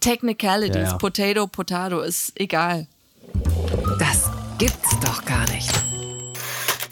Technicalities, 0.00 0.76
ja, 0.76 0.82
ja. 0.90 0.98
Potato, 0.98 1.46
Potato, 1.46 2.00
ist 2.00 2.38
egal. 2.38 2.86
Das 3.98 4.30
gibt's 4.58 4.90
doch 5.00 5.24
gar 5.24 5.48
nicht. 5.50 5.85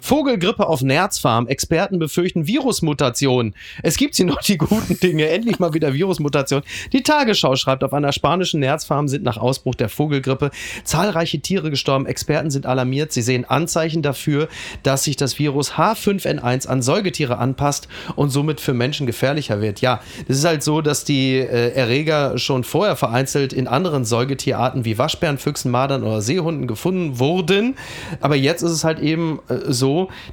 Vogelgrippe 0.05 0.67
auf 0.67 0.83
Nerzfarm. 0.83 1.47
Experten 1.47 1.99
befürchten 1.99 2.47
Virusmutationen. 2.47 3.55
Es 3.83 3.97
gibt 3.97 4.17
hier 4.17 4.27
noch 4.27 4.43
die 4.43 4.59
guten 4.59 5.01
Dinge. 5.01 5.31
Endlich 5.31 5.59
mal 5.59 5.73
wieder 5.73 5.95
Virusmutationen. 5.95 6.62
Die 6.93 7.03
Tagesschau 7.03 7.56
schreibt, 7.56 7.83
auf 7.83 7.95
einer 7.95 8.12
spanischen 8.12 8.61
Nerzfarm 8.61 9.09
sind 9.09 9.25
nach 9.25 9.39
Ausbruch 9.39 9.75
der 9.75 9.89
Vogelgrippe 9.89 10.51
zahlreiche 10.85 11.41
Tiere 11.41 11.71
gestorben. 11.71 12.05
Experten 12.05 12.51
sind 12.51 12.67
alarmiert. 12.67 13.15
Sie 13.15 13.23
sehen 13.23 13.47
Anzeichen 13.47 14.03
dafür, 14.03 14.49
dass 14.83 15.05
sich 15.05 15.17
das 15.17 15.39
Virus 15.39 15.73
H5N1 15.73 16.67
an 16.67 16.83
Säugetiere 16.83 17.39
anpasst 17.39 17.89
und 18.15 18.29
somit 18.29 18.61
für 18.61 18.75
Menschen 18.75 19.07
gefährlicher 19.07 19.62
wird. 19.62 19.81
Ja, 19.81 20.03
es 20.29 20.37
ist 20.37 20.45
halt 20.45 20.62
so, 20.62 20.83
dass 20.83 21.05
die 21.05 21.37
äh, 21.39 21.73
Erreger 21.73 22.37
schon 22.37 22.65
vorher 22.65 22.97
vereinzelt 22.97 23.55
in 23.55 23.67
anderen 23.67 24.05
Säugetierarten 24.05 24.85
wie 24.85 24.99
Waschbären, 24.99 25.39
Füchsen, 25.39 25.71
Madern 25.71 26.03
oder 26.03 26.21
Seehunden 26.21 26.67
gefunden 26.67 27.19
wurden. 27.19 27.77
Aber 28.21 28.37
jetzt 28.37 28.61
ist 28.61 28.73
es 28.73 28.85
halt 28.85 28.99
eben 28.99 29.41
äh, 29.49 29.73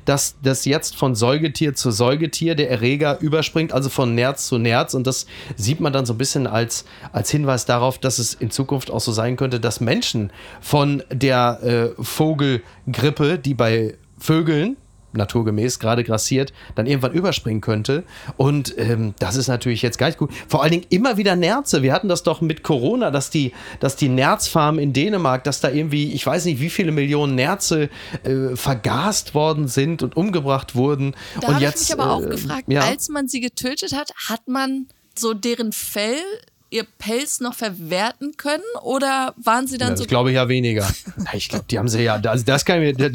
dass 0.06 0.36
das 0.44 0.66
jetzt 0.66 0.96
von 0.96 1.16
Säugetier 1.16 1.74
zu 1.74 1.92
Säugetier 1.92 2.56
der 2.56 2.70
Erreger 2.70 3.20
überspringt, 3.20 3.74
also 3.74 3.90
von 3.90 4.16
Nerz 4.16 4.48
zu 4.48 4.58
Nerz. 4.58 4.94
Und 4.94 5.08
das 5.08 5.26
sieht 5.56 5.80
man 5.80 5.94
dann 5.94 6.06
so 6.06 6.14
ein 6.14 6.18
bisschen 6.18 6.48
als, 6.48 6.86
als 7.12 7.30
Hinweis 7.30 7.66
darauf, 7.66 7.98
dass 7.98 8.20
es 8.20 8.34
in 8.34 8.52
Zukunft 8.52 8.92
auch 8.92 9.00
so 9.02 9.12
sein 9.12 9.36
könnte, 9.36 9.60
dass 9.60 9.80
Menschen 9.80 10.32
von 10.62 11.04
der 11.12 11.94
äh, 11.98 12.04
Vogelgrippe, 12.04 13.38
die 13.38 13.54
bei 13.54 13.96
Vögeln 14.18 14.78
naturgemäß 15.14 15.80
gerade 15.80 16.04
grassiert, 16.04 16.54
dann 16.76 16.86
irgendwann 16.86 17.14
überspringen 17.14 17.62
könnte. 17.62 18.04
Und 18.38 18.78
ähm, 18.78 19.14
das 19.20 19.36
ist 19.36 19.48
natürlich 19.48 19.82
jetzt 19.82 19.98
gar 19.98 20.08
nicht 20.08 20.18
gut. 20.18 20.32
Vor 20.48 20.64
allen 20.64 20.72
Dingen 20.72 20.86
immer 20.90 21.18
wieder 21.18 21.36
Nerze. 21.36 21.82
Wir 21.82 21.94
hatten 21.94 22.08
das 22.08 22.24
doch 22.24 22.42
mit 22.42 22.64
Corona, 22.64 23.12
dass 23.12 23.30
die, 23.30 23.54
dass 23.80 23.96
die 23.96 24.10
Nerzfarm 24.10 24.80
in 24.80 24.94
Dänemark, 24.94 25.44
dass 25.44 25.62
da 25.62 25.70
irgendwie, 25.70 26.12
ich 26.14 26.26
weiß 26.26 26.46
nicht, 26.46 26.60
wie 26.60 26.70
viele 26.70 26.92
Millionen 26.92 27.36
Nerze 27.36 27.90
äh, 28.24 28.56
vergast 28.56 29.34
worden 29.34 29.68
sind 29.68 30.04
und 30.04 30.18
umgebracht 30.18 30.76
wurden. 30.76 31.16
Da 31.40 31.54
habe 31.54 31.66
ich 31.66 31.72
mich 31.72 31.94
aber 31.94 32.12
auch 32.12 32.24
äh, 32.24 32.30
gefragt, 32.30 32.64
ja. 32.68 32.82
als 32.82 33.10
man 33.10 33.28
sie 33.28 33.42
getötet 33.42 33.94
hat, 33.94 34.12
hat 34.30 34.48
man 34.48 34.88
so 35.18 35.34
deren 35.34 35.72
Fell 35.72 36.18
ihr 36.72 36.86
Pelz 36.98 37.42
noch 37.42 37.54
verwerten 37.54 38.38
können 38.38 38.64
oder 38.82 39.36
waren 39.38 39.68
sie 39.68 39.78
dann 39.78 39.90
ja, 39.90 39.92
das 39.92 40.00
so? 40.00 40.04
Ich 40.06 40.10
glaube 40.10 40.32
ja 40.32 40.48
weniger. 40.48 40.90
ich 41.34 41.50
glaube, 41.50 41.66
die 41.70 41.78
haben 41.78 41.90
sie 41.90 42.02
ja, 42.02 42.16
also 42.16 42.46
das 42.46 42.66
kann 42.66 42.82
ich 42.82 42.98
mir, 42.98 43.12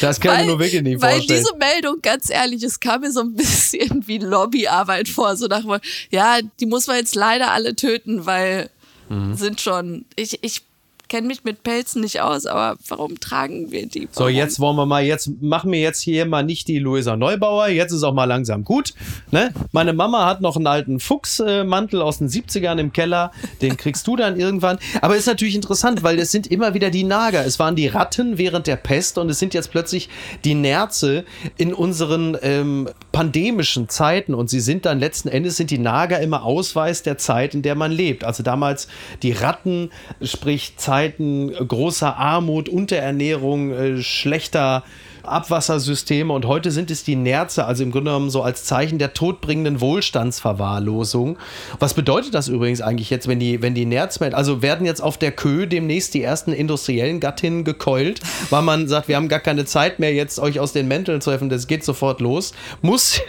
das 0.00 0.20
kann 0.20 0.32
weil, 0.32 0.40
ich 0.40 0.46
mir 0.46 0.46
nur 0.46 0.58
wirklich 0.60 0.82
nicht 0.82 1.02
weil 1.02 1.16
vorstellen. 1.16 1.44
Weil 1.44 1.58
diese 1.58 1.80
Meldung, 1.82 2.02
ganz 2.02 2.30
ehrlich, 2.30 2.62
es 2.62 2.78
kam 2.78 3.00
mir 3.00 3.10
so 3.10 3.20
ein 3.20 3.34
bisschen 3.34 4.06
wie 4.06 4.18
Lobbyarbeit 4.18 5.08
vor, 5.08 5.36
so 5.36 5.46
nach 5.46 5.64
ja, 6.10 6.38
die 6.60 6.66
muss 6.66 6.86
man 6.86 6.96
jetzt 6.96 7.14
leider 7.14 7.50
alle 7.50 7.74
töten, 7.74 8.26
weil 8.26 8.70
mhm. 9.08 9.34
sind 9.34 9.60
schon, 9.60 10.04
ich, 10.16 10.44
ich 10.44 10.62
kenne 11.10 11.26
mich 11.26 11.42
mit 11.42 11.64
Pelzen 11.64 12.00
nicht 12.00 12.20
aus, 12.22 12.46
aber 12.46 12.78
warum 12.88 13.18
tragen 13.18 13.72
wir 13.72 13.86
die? 13.86 14.08
Warum? 14.14 14.14
So, 14.14 14.28
jetzt 14.28 14.60
wollen 14.60 14.76
wir 14.76 14.86
mal, 14.86 15.02
jetzt 15.02 15.28
machen 15.42 15.72
wir 15.72 15.80
jetzt 15.80 16.00
hier 16.00 16.24
mal 16.24 16.44
nicht 16.44 16.68
die 16.68 16.78
Luisa 16.78 17.16
Neubauer, 17.16 17.66
jetzt 17.68 17.92
ist 17.92 18.04
auch 18.04 18.14
mal 18.14 18.26
langsam 18.26 18.62
gut. 18.64 18.94
Ne? 19.32 19.52
Meine 19.72 19.92
Mama 19.92 20.24
hat 20.24 20.40
noch 20.40 20.54
einen 20.54 20.68
alten 20.68 21.00
Fuchsmantel 21.00 22.00
aus 22.00 22.18
den 22.18 22.28
70ern 22.28 22.78
im 22.78 22.92
Keller, 22.92 23.32
den 23.60 23.76
kriegst 23.76 24.06
du 24.06 24.14
dann 24.14 24.38
irgendwann. 24.38 24.78
Aber 25.02 25.16
ist 25.16 25.26
natürlich 25.26 25.56
interessant, 25.56 26.04
weil 26.04 26.18
es 26.20 26.30
sind 26.30 26.46
immer 26.46 26.74
wieder 26.74 26.90
die 26.90 27.04
Nager. 27.04 27.44
Es 27.44 27.58
waren 27.58 27.74
die 27.74 27.88
Ratten 27.88 28.38
während 28.38 28.68
der 28.68 28.76
Pest 28.76 29.18
und 29.18 29.28
es 29.30 29.40
sind 29.40 29.52
jetzt 29.52 29.72
plötzlich 29.72 30.08
die 30.44 30.54
Nerze 30.54 31.24
in 31.56 31.74
unseren 31.74 32.38
ähm, 32.40 32.88
pandemischen 33.10 33.88
Zeiten 33.88 34.32
und 34.32 34.48
sie 34.48 34.60
sind 34.60 34.86
dann 34.86 35.00
letzten 35.00 35.28
Endes 35.28 35.56
sind 35.56 35.72
die 35.72 35.78
Nager 35.78 36.20
immer 36.20 36.44
Ausweis 36.44 37.02
der 37.02 37.18
Zeit, 37.18 37.54
in 37.54 37.62
der 37.62 37.74
man 37.74 37.90
lebt. 37.90 38.22
Also 38.22 38.44
damals 38.44 38.86
die 39.24 39.32
Ratten, 39.32 39.90
sprich 40.22 40.74
Zeit 40.76 40.99
Zeiten 41.00 41.50
großer 41.66 42.18
Armut, 42.18 42.68
Unterernährung, 42.68 43.72
äh, 43.72 44.02
schlechter 44.02 44.84
Abwassersysteme 45.22 46.32
und 46.32 46.46
heute 46.46 46.70
sind 46.70 46.90
es 46.90 47.04
die 47.04 47.16
Nerze, 47.16 47.64
also 47.64 47.82
im 47.82 47.90
Grunde 47.90 48.10
genommen 48.10 48.30
so 48.30 48.42
als 48.42 48.64
Zeichen 48.64 48.98
der 48.98 49.14
todbringenden 49.14 49.80
Wohlstandsverwahrlosung. 49.80 51.38
Was 51.78 51.94
bedeutet 51.94 52.34
das 52.34 52.48
übrigens 52.48 52.80
eigentlich 52.80 53.10
jetzt, 53.10 53.28
wenn 53.28 53.38
die, 53.38 53.62
wenn 53.62 53.74
die 53.74 53.86
Nerzmelden, 53.86 54.36
also 54.36 54.62
werden 54.62 54.86
jetzt 54.86 55.02
auf 55.02 55.18
der 55.18 55.32
Kö 55.32 55.66
demnächst 55.66 56.14
die 56.14 56.22
ersten 56.22 56.52
industriellen 56.52 57.20
Gattinnen 57.20 57.64
gekeult, 57.64 58.20
weil 58.50 58.62
man 58.62 58.88
sagt, 58.88 59.08
wir 59.08 59.16
haben 59.16 59.28
gar 59.28 59.40
keine 59.40 59.64
Zeit 59.64 59.98
mehr, 59.98 60.12
jetzt 60.12 60.38
euch 60.38 60.60
aus 60.60 60.72
den 60.72 60.88
Mänteln 60.88 61.20
zu 61.20 61.30
helfen, 61.30 61.48
das 61.48 61.66
geht 61.66 61.84
sofort 61.84 62.20
los. 62.20 62.52
Muss, 62.82 63.20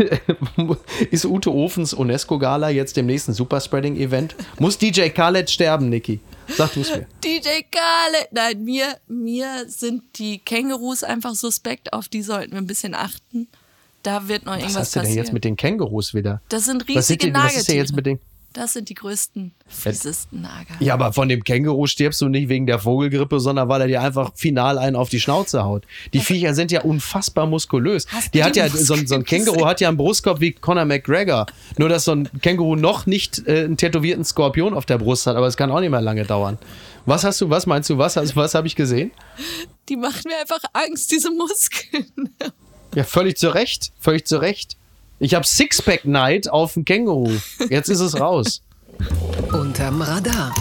ist 1.12 1.26
Ute 1.26 1.54
Ofens 1.54 1.94
UNESCO-Gala 1.94 2.70
jetzt 2.70 2.98
dem 2.98 3.06
nächsten 3.06 3.34
Superspreading-Event? 3.34 4.36
Muss 4.60 4.78
DJ 4.78 5.10
Khaled 5.10 5.50
sterben, 5.50 5.90
Niki? 5.90 6.20
Sag 6.56 6.74
du 6.74 6.82
es 6.82 6.90
mir. 6.90 7.08
DJ 7.24 7.64
Khaled. 7.72 8.28
Nein, 8.32 8.64
mir, 8.64 8.98
mir 9.08 9.66
sind 9.68 10.04
die 10.18 10.40
Kängurus 10.40 11.04
einfach 11.04 11.36
suspekt. 11.36 11.81
Auf 11.92 12.08
die 12.08 12.22
sollten 12.22 12.52
wir 12.52 12.60
ein 12.60 12.68
bisschen 12.68 12.94
achten. 12.96 13.48
Da 14.04 14.28
wird 14.28 14.46
noch 14.46 14.54
irgendwas 14.54 14.74
passieren. 14.74 14.82
Was 14.82 14.88
hast 14.88 14.96
du 14.96 15.00
denn 15.02 15.18
jetzt 15.18 15.34
mit 15.34 15.44
den 15.44 15.56
Kängurus 15.56 16.14
wieder? 16.14 16.42
Das 16.50 16.66
sind 16.66 16.88
riesige 16.88 17.00
was 17.00 17.08
die, 17.08 17.34
Was 17.34 17.56
ist 17.56 17.68
denn 17.70 17.76
jetzt 17.78 17.96
mit 17.96 18.06
den 18.06 18.20
das 18.54 18.74
sind 18.74 18.90
die 18.90 18.96
größten, 18.96 19.54
fiesesten 19.68 20.42
Nager. 20.42 20.76
Ja, 20.80 20.96
aber 20.96 21.14
von 21.14 21.30
dem 21.30 21.44
Känguru 21.44 21.88
stirbst 21.88 22.20
du 22.22 22.28
nicht 22.28 22.50
wegen 22.50 22.66
der 22.66 22.80
Vogelgrippe, 22.80 23.40
sondern 23.40 23.70
weil 23.70 23.82
er 23.82 23.88
dir 23.88 24.02
einfach 24.02 24.32
final 24.36 24.78
einen 24.78 24.96
auf 24.96 25.10
die 25.10 25.20
Schnauze 25.20 25.64
haut. 25.64 25.86
Die 26.14 26.20
okay. 26.20 26.34
Viecher 26.34 26.54
sind 26.54 26.72
ja 26.72 26.82
unfassbar 26.82 27.48
muskulös. 27.48 28.08
Hast 28.12 28.34
die 28.34 28.44
hat 28.44 28.56
ja, 28.58 28.68
so, 28.68 28.96
so, 28.96 29.16
ein 29.16 29.24
Känguru 29.24 29.66
hat 29.66 29.80
ja 29.80 29.88
einen 29.88 29.98
Brustkorb 29.98 30.42
wie 30.42 30.52
Conor 30.52 30.86
McGregor. 30.86 31.46
Nur, 31.78 31.88
dass 31.88 32.06
so 32.06 32.12
ein 32.12 32.30
Känguru 32.42 32.76
noch 32.76 33.06
nicht 33.06 33.48
äh, 33.48 33.64
einen 33.64 33.78
tätowierten 33.78 34.26
Skorpion 34.26 34.74
auf 34.74 34.86
der 34.86 34.98
Brust 34.98 35.28
hat, 35.28 35.38
aber 35.38 35.48
es 35.48 35.56
kann 35.56 35.72
auch 35.72 35.80
nicht 35.80 35.92
mehr 35.92 36.02
lange 36.02 36.26
dauern. 36.26 36.58
Was 37.06 37.24
hast 37.24 37.40
du, 37.40 37.50
was 37.50 37.66
meinst 37.66 37.90
du, 37.90 37.98
was, 37.98 38.18
also, 38.18 38.36
was 38.36 38.54
habe 38.54 38.68
ich 38.68 38.76
gesehen? 38.76 39.12
Die 39.90 39.96
machen 39.96 40.24
mir 40.26 40.40
einfach 40.40 40.62
Angst, 40.74 41.12
diese 41.12 41.32
Muskeln. 41.32 42.36
Ja, 42.94 43.06
völlig 43.06 43.38
zu 43.38 43.54
Recht, 43.54 43.94
völlig 44.00 44.28
zu 44.28 44.42
Recht. 44.42 44.78
Ich 45.24 45.36
habe 45.36 45.46
Sixpack 45.46 46.06
Night 46.06 46.50
auf 46.50 46.74
dem 46.74 46.84
Känguru. 46.84 47.30
Jetzt 47.70 47.90
ist 47.90 48.00
es 48.00 48.20
raus. 48.20 48.64
Unterm 49.54 50.02
Radar. 50.02 50.52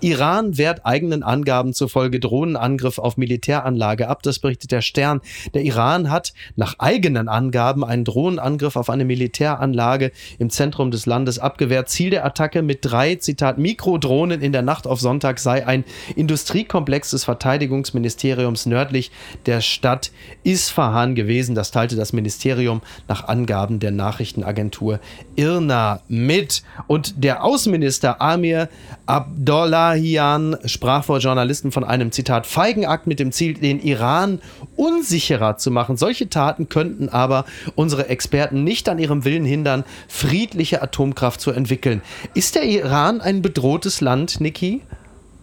Iran 0.00 0.56
wehrt 0.58 0.86
eigenen 0.86 1.22
Angaben 1.22 1.72
zufolge 1.72 2.20
Drohnenangriff 2.20 2.98
auf 2.98 3.16
Militäranlage 3.16 4.08
ab. 4.08 4.22
Das 4.22 4.38
berichtet 4.38 4.70
der 4.70 4.80
Stern. 4.80 5.20
Der 5.54 5.62
Iran 5.62 6.10
hat 6.10 6.32
nach 6.56 6.76
eigenen 6.78 7.28
Angaben 7.28 7.84
einen 7.84 8.04
Drohnenangriff 8.04 8.76
auf 8.76 8.90
eine 8.90 9.04
Militäranlage 9.04 10.12
im 10.38 10.50
Zentrum 10.50 10.90
des 10.90 11.06
Landes 11.06 11.38
abgewehrt. 11.38 11.88
Ziel 11.88 12.10
der 12.10 12.24
Attacke 12.24 12.62
mit 12.62 12.78
drei, 12.82 13.16
Zitat, 13.16 13.58
Mikrodrohnen 13.58 14.40
in 14.40 14.52
der 14.52 14.62
Nacht 14.62 14.86
auf 14.86 15.00
Sonntag 15.00 15.40
sei 15.40 15.66
ein 15.66 15.84
Industriekomplex 16.14 17.10
des 17.10 17.24
Verteidigungsministeriums 17.24 18.66
nördlich 18.66 19.10
der 19.46 19.60
Stadt 19.60 20.12
Isfahan 20.44 21.14
gewesen. 21.14 21.54
Das 21.54 21.70
teilte 21.70 21.96
das 21.96 22.12
Ministerium 22.12 22.82
nach 23.08 23.26
Angaben 23.26 23.80
der 23.80 23.90
Nachrichtenagentur 23.90 25.00
IRNA 25.36 26.02
mit. 26.08 26.62
Und 26.86 27.24
der 27.24 27.44
Außenminister 27.44 28.20
Amir 28.20 28.68
Abdullah 29.06 29.87
Abdullahian 29.88 30.58
sprach 30.66 31.04
vor 31.04 31.18
Journalisten 31.18 31.72
von 31.72 31.82
einem 31.82 32.12
Zitat 32.12 32.46
Feigenakt 32.46 33.06
mit 33.06 33.18
dem 33.18 33.32
Ziel, 33.32 33.54
den 33.54 33.80
Iran 33.80 34.40
unsicherer 34.76 35.56
zu 35.56 35.70
machen. 35.70 35.96
Solche 35.96 36.28
Taten 36.28 36.68
könnten 36.68 37.08
aber 37.08 37.46
unsere 37.74 38.10
Experten 38.10 38.64
nicht 38.64 38.90
an 38.90 38.98
ihrem 38.98 39.24
Willen 39.24 39.46
hindern, 39.46 39.84
friedliche 40.06 40.82
Atomkraft 40.82 41.40
zu 41.40 41.52
entwickeln. 41.52 42.02
Ist 42.34 42.54
der 42.54 42.64
Iran 42.64 43.22
ein 43.22 43.40
bedrohtes 43.40 44.02
Land, 44.02 44.42
Niki? 44.42 44.82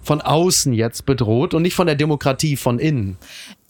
Von 0.04 0.22
außen 0.22 0.74
jetzt 0.74 1.08
bedroht 1.08 1.56
und 1.56 1.64
nicht 1.64 1.74
von 1.74 1.88
der 1.88 1.96
Demokratie 1.96 2.56
von 2.56 2.78
innen. 2.78 3.18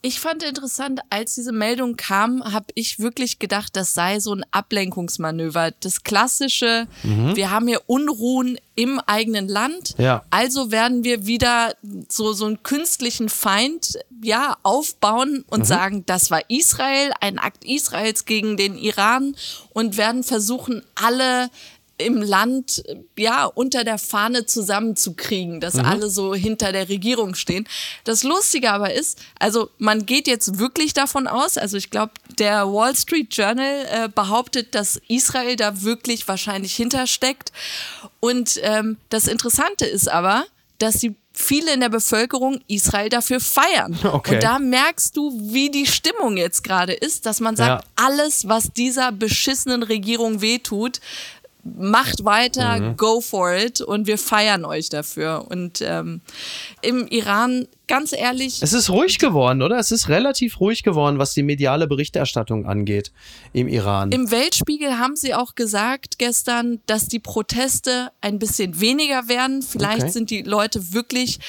Ich 0.06 0.20
fand 0.20 0.44
interessant, 0.44 1.00
als 1.10 1.34
diese 1.34 1.52
Meldung 1.52 1.96
kam, 1.98 2.44
habe 2.44 2.68
ich 2.76 3.00
wirklich 3.00 3.40
gedacht, 3.40 3.76
das 3.76 3.96
sei 3.96 4.20
so 4.20 4.36
ein 4.36 4.46
Ablenkungsmanöver. 4.52 5.72
Das 5.80 6.04
klassische, 6.04 6.86
mhm. 7.02 7.36
wir 7.36 7.50
haben 7.50 7.68
hier 7.68 7.82
Unruhen 7.88 8.60
im 8.76 9.00
eigenen 9.00 9.48
Land, 9.48 9.96
ja. 9.98 10.24
also 10.30 10.70
werden 10.70 11.04
wir 11.04 11.26
wieder 11.26 11.74
so, 12.08 12.34
so 12.34 12.46
einen 12.46 12.62
künstlichen 12.62 13.30
Feind 13.30 13.98
ja, 14.22 14.58
aufbauen 14.62 15.44
und 15.50 15.62
mhm. 15.62 15.66
sagen, 15.66 16.06
das 16.06 16.30
war 16.30 16.42
Israel, 16.50 17.12
ein 17.20 17.40
Akt 17.40 17.66
Israels 17.66 18.26
gegen 18.26 18.58
den 18.58 18.78
Iran 18.78 19.36
und 19.72 19.98
werden 19.98 20.24
versuchen, 20.24 20.84
alle 20.94 21.50
im 21.98 22.22
Land 22.22 22.84
ja 23.18 23.46
unter 23.46 23.84
der 23.84 23.98
Fahne 23.98 24.46
zusammenzukriegen, 24.46 25.62
dass 25.62 25.76
mhm. 25.76 25.86
alle 25.86 26.10
so 26.10 26.36
hinter 26.36 26.72
der 26.72 26.90
Regierung 26.90 27.36
stehen. 27.36 27.68
Das 28.04 28.24
Lustige 28.24 28.72
aber 28.72 28.94
ist, 28.94 29.20
also 29.40 29.70
man 29.78 30.06
geht 30.06 30.28
jetzt 30.28 30.60
wirklich 30.60 30.94
davon 30.94 31.28
aus, 31.28 31.58
also 31.58 31.78
ich 31.78 31.90
glaube, 31.90 32.14
der 32.38 32.72
Wall 32.72 32.96
Street 32.96 33.36
Journal 33.36 33.86
äh, 33.90 34.10
behauptet, 34.10 34.76
dass 34.76 35.00
Israel 35.08 35.56
da 35.56 35.84
wirklich 35.84 36.28
wahrscheinlich 36.28 36.76
hintersteckt. 36.76 37.52
Und 38.20 38.60
ähm, 38.64 38.98
das 39.10 39.28
Interessante 39.28 39.86
ist 39.86 40.10
aber, 40.10 40.46
dass 40.80 40.96
sie 40.96 41.16
viele 41.36 41.74
in 41.74 41.82
der 41.82 41.90
Bevölkerung 41.90 42.62
Israel 42.68 43.10
dafür 43.10 43.40
feiern. 43.40 43.98
Okay. 44.16 44.36
Und 44.36 44.44
da 44.44 44.60
merkst 44.60 45.18
du, 45.18 45.38
wie 45.52 45.70
die 45.70 45.86
Stimmung 45.86 46.38
jetzt 46.38 46.64
gerade 46.64 46.94
ist, 46.94 47.26
dass 47.26 47.42
man 47.42 47.58
sagt, 47.58 47.84
ja. 47.84 47.90
alles, 47.96 48.48
was 48.48 48.72
dieser 48.72 49.12
beschissenen 49.12 49.84
Regierung 49.84 50.40
wehtut, 50.42 51.02
macht 51.66 52.24
weiter, 52.26 52.80
mhm. 52.80 52.98
go 52.98 53.22
for 53.22 53.54
it 53.54 53.82
und 53.82 54.06
wir 54.06 54.20
feiern 54.20 54.66
euch 54.66 54.90
dafür. 54.90 55.48
Und 55.50 55.82
ähm, 55.82 56.22
im 56.82 57.08
Iran, 57.08 57.68
ganz 57.88 58.14
ehrlich. 58.14 58.62
Es 58.62 58.72
ist 58.72 58.90
ruhig 58.92 59.18
geworden, 59.18 59.64
oder? 59.64 59.80
Es 59.80 59.92
ist 59.92 60.08
relativ 60.08 60.60
ruhig 60.60 60.84
geworden, 60.84 61.18
was 61.18 61.34
die 61.34 61.42
mediale 61.42 61.88
Berichterstattung 61.88 62.68
angeht 62.68 63.12
im 63.52 63.68
Iran. 63.68 64.12
Im 64.12 64.30
Weltspiegel 64.30 65.00
haben 65.00 65.16
sie 65.16 65.34
auch 65.34 65.56
gesagt 65.56 66.20
gestern, 66.20 66.80
dass 66.86 67.08
die 67.08 67.20
Proteste 67.20 68.12
ein 68.22 68.38
bisschen 68.38 68.80
weniger 68.80 69.28
werden. 69.28 69.64
Vielleicht 69.64 70.04
okay. 70.04 70.12
sind 70.12 70.30
die 70.30 70.44
Leute 70.44 70.94
wirklich 70.94 71.40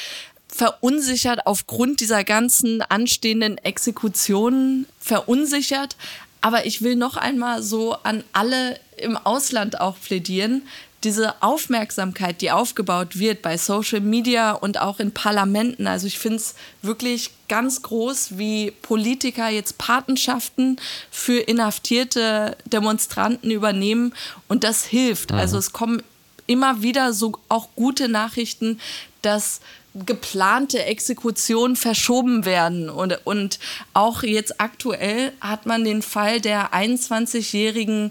verunsichert 0.49 1.47
aufgrund 1.47 2.01
dieser 2.01 2.25
ganzen 2.25 2.81
anstehenden 2.81 3.59
Exekutionen 3.59 4.87
verunsichert. 4.99 5.97
Aber 6.41 6.67
ich 6.67 6.83
will 6.83 6.97
noch 6.97 7.17
einmal 7.17 7.63
so 7.63 7.95
an 8.03 8.23
alle 8.33 8.79
im 8.97 9.17
Ausland 9.17 9.81
auch 9.81 9.97
plädieren. 10.01 10.63
Diese 11.05 11.43
Aufmerksamkeit, 11.43 12.41
die 12.41 12.51
aufgebaut 12.51 13.19
wird 13.19 13.43
bei 13.43 13.59
Social 13.59 14.01
Media 14.01 14.53
und 14.53 14.81
auch 14.81 14.99
in 14.99 15.13
Parlamenten. 15.13 15.87
Also 15.87 16.07
ich 16.07 16.19
finde 16.19 16.37
es 16.39 16.55
wirklich 16.83 17.31
ganz 17.49 17.83
groß, 17.83 18.39
wie 18.39 18.71
Politiker 18.71 19.49
jetzt 19.49 19.79
Patenschaften 19.79 20.79
für 21.11 21.39
inhaftierte 21.39 22.57
Demonstranten 22.65 23.51
übernehmen. 23.51 24.15
Und 24.49 24.65
das 24.65 24.85
hilft. 24.85 25.33
Mhm. 25.33 25.39
Also 25.39 25.59
es 25.59 25.73
kommen 25.73 26.03
immer 26.47 26.83
wieder 26.83 27.13
so 27.13 27.33
auch 27.49 27.69
gute 27.77 28.09
Nachrichten, 28.09 28.81
dass 29.23 29.61
geplante 30.05 30.85
Exekutionen 30.85 31.77
verschoben 31.77 32.45
werden. 32.45 32.91
Und, 32.91 33.19
und 33.25 33.59
auch 33.95 34.23
jetzt 34.23 34.61
aktuell 34.61 35.33
hat 35.41 35.67
man 35.67 35.85
den 35.85 36.03
Fall 36.03 36.41
der 36.41 36.73
21-jährigen 36.73 38.11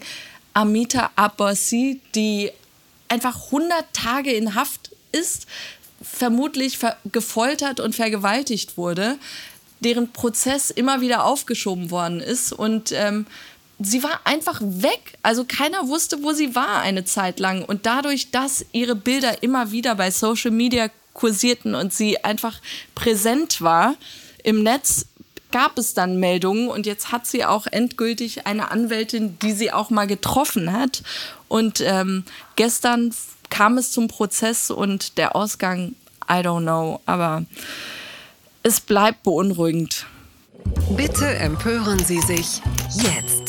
Amita 0.53 1.11
Abbasi, 1.15 1.99
die 2.15 2.51
einfach 3.07 3.45
100 3.45 3.85
Tage 3.93 4.31
in 4.31 4.55
Haft 4.55 4.91
ist, 5.11 5.47
vermutlich 6.01 6.79
gefoltert 7.11 7.79
und 7.79 7.95
vergewaltigt 7.95 8.77
wurde, 8.77 9.17
deren 9.79 10.11
Prozess 10.11 10.69
immer 10.71 11.01
wieder 11.01 11.25
aufgeschoben 11.25 11.91
worden 11.91 12.19
ist 12.19 12.53
und 12.53 12.91
ähm, 12.91 13.25
sie 13.79 14.03
war 14.03 14.21
einfach 14.23 14.61
weg. 14.61 15.17
Also 15.21 15.45
keiner 15.45 15.87
wusste, 15.87 16.23
wo 16.23 16.31
sie 16.31 16.55
war 16.55 16.81
eine 16.81 17.05
Zeit 17.05 17.39
lang. 17.39 17.63
Und 17.63 17.85
dadurch, 17.85 18.31
dass 18.31 18.65
ihre 18.71 18.95
Bilder 18.95 19.43
immer 19.43 19.71
wieder 19.71 19.95
bei 19.95 20.11
Social 20.11 20.51
Media 20.51 20.89
kursierten 21.15 21.73
und 21.73 21.91
sie 21.91 22.23
einfach 22.23 22.61
präsent 22.93 23.61
war 23.61 23.95
im 24.43 24.61
Netz, 24.61 25.07
gab 25.51 25.79
es 25.79 25.95
dann 25.95 26.19
Meldungen 26.19 26.67
und 26.67 26.85
jetzt 26.85 27.11
hat 27.11 27.25
sie 27.25 27.45
auch 27.45 27.65
endgültig 27.65 28.45
eine 28.45 28.69
Anwältin, 28.69 29.39
die 29.39 29.53
sie 29.53 29.71
auch 29.71 29.89
mal 29.89 30.05
getroffen 30.05 30.71
hat. 30.71 31.01
Und 31.47 31.81
ähm, 31.81 32.25
gestern 32.55 33.15
kam 33.49 33.77
es 33.77 33.91
zum 33.91 34.07
Prozess 34.07 34.69
und 34.69 35.17
der 35.17 35.35
Ausgang, 35.35 35.95
I 36.29 36.41
don't 36.41 36.61
know, 36.61 36.99
aber 37.05 37.45
es 38.63 38.81
bleibt 38.81 39.23
beunruhigend. 39.23 40.05
Bitte 40.95 41.27
empören 41.27 42.03
Sie 42.03 42.19
sich 42.21 42.61
jetzt. 42.93 43.44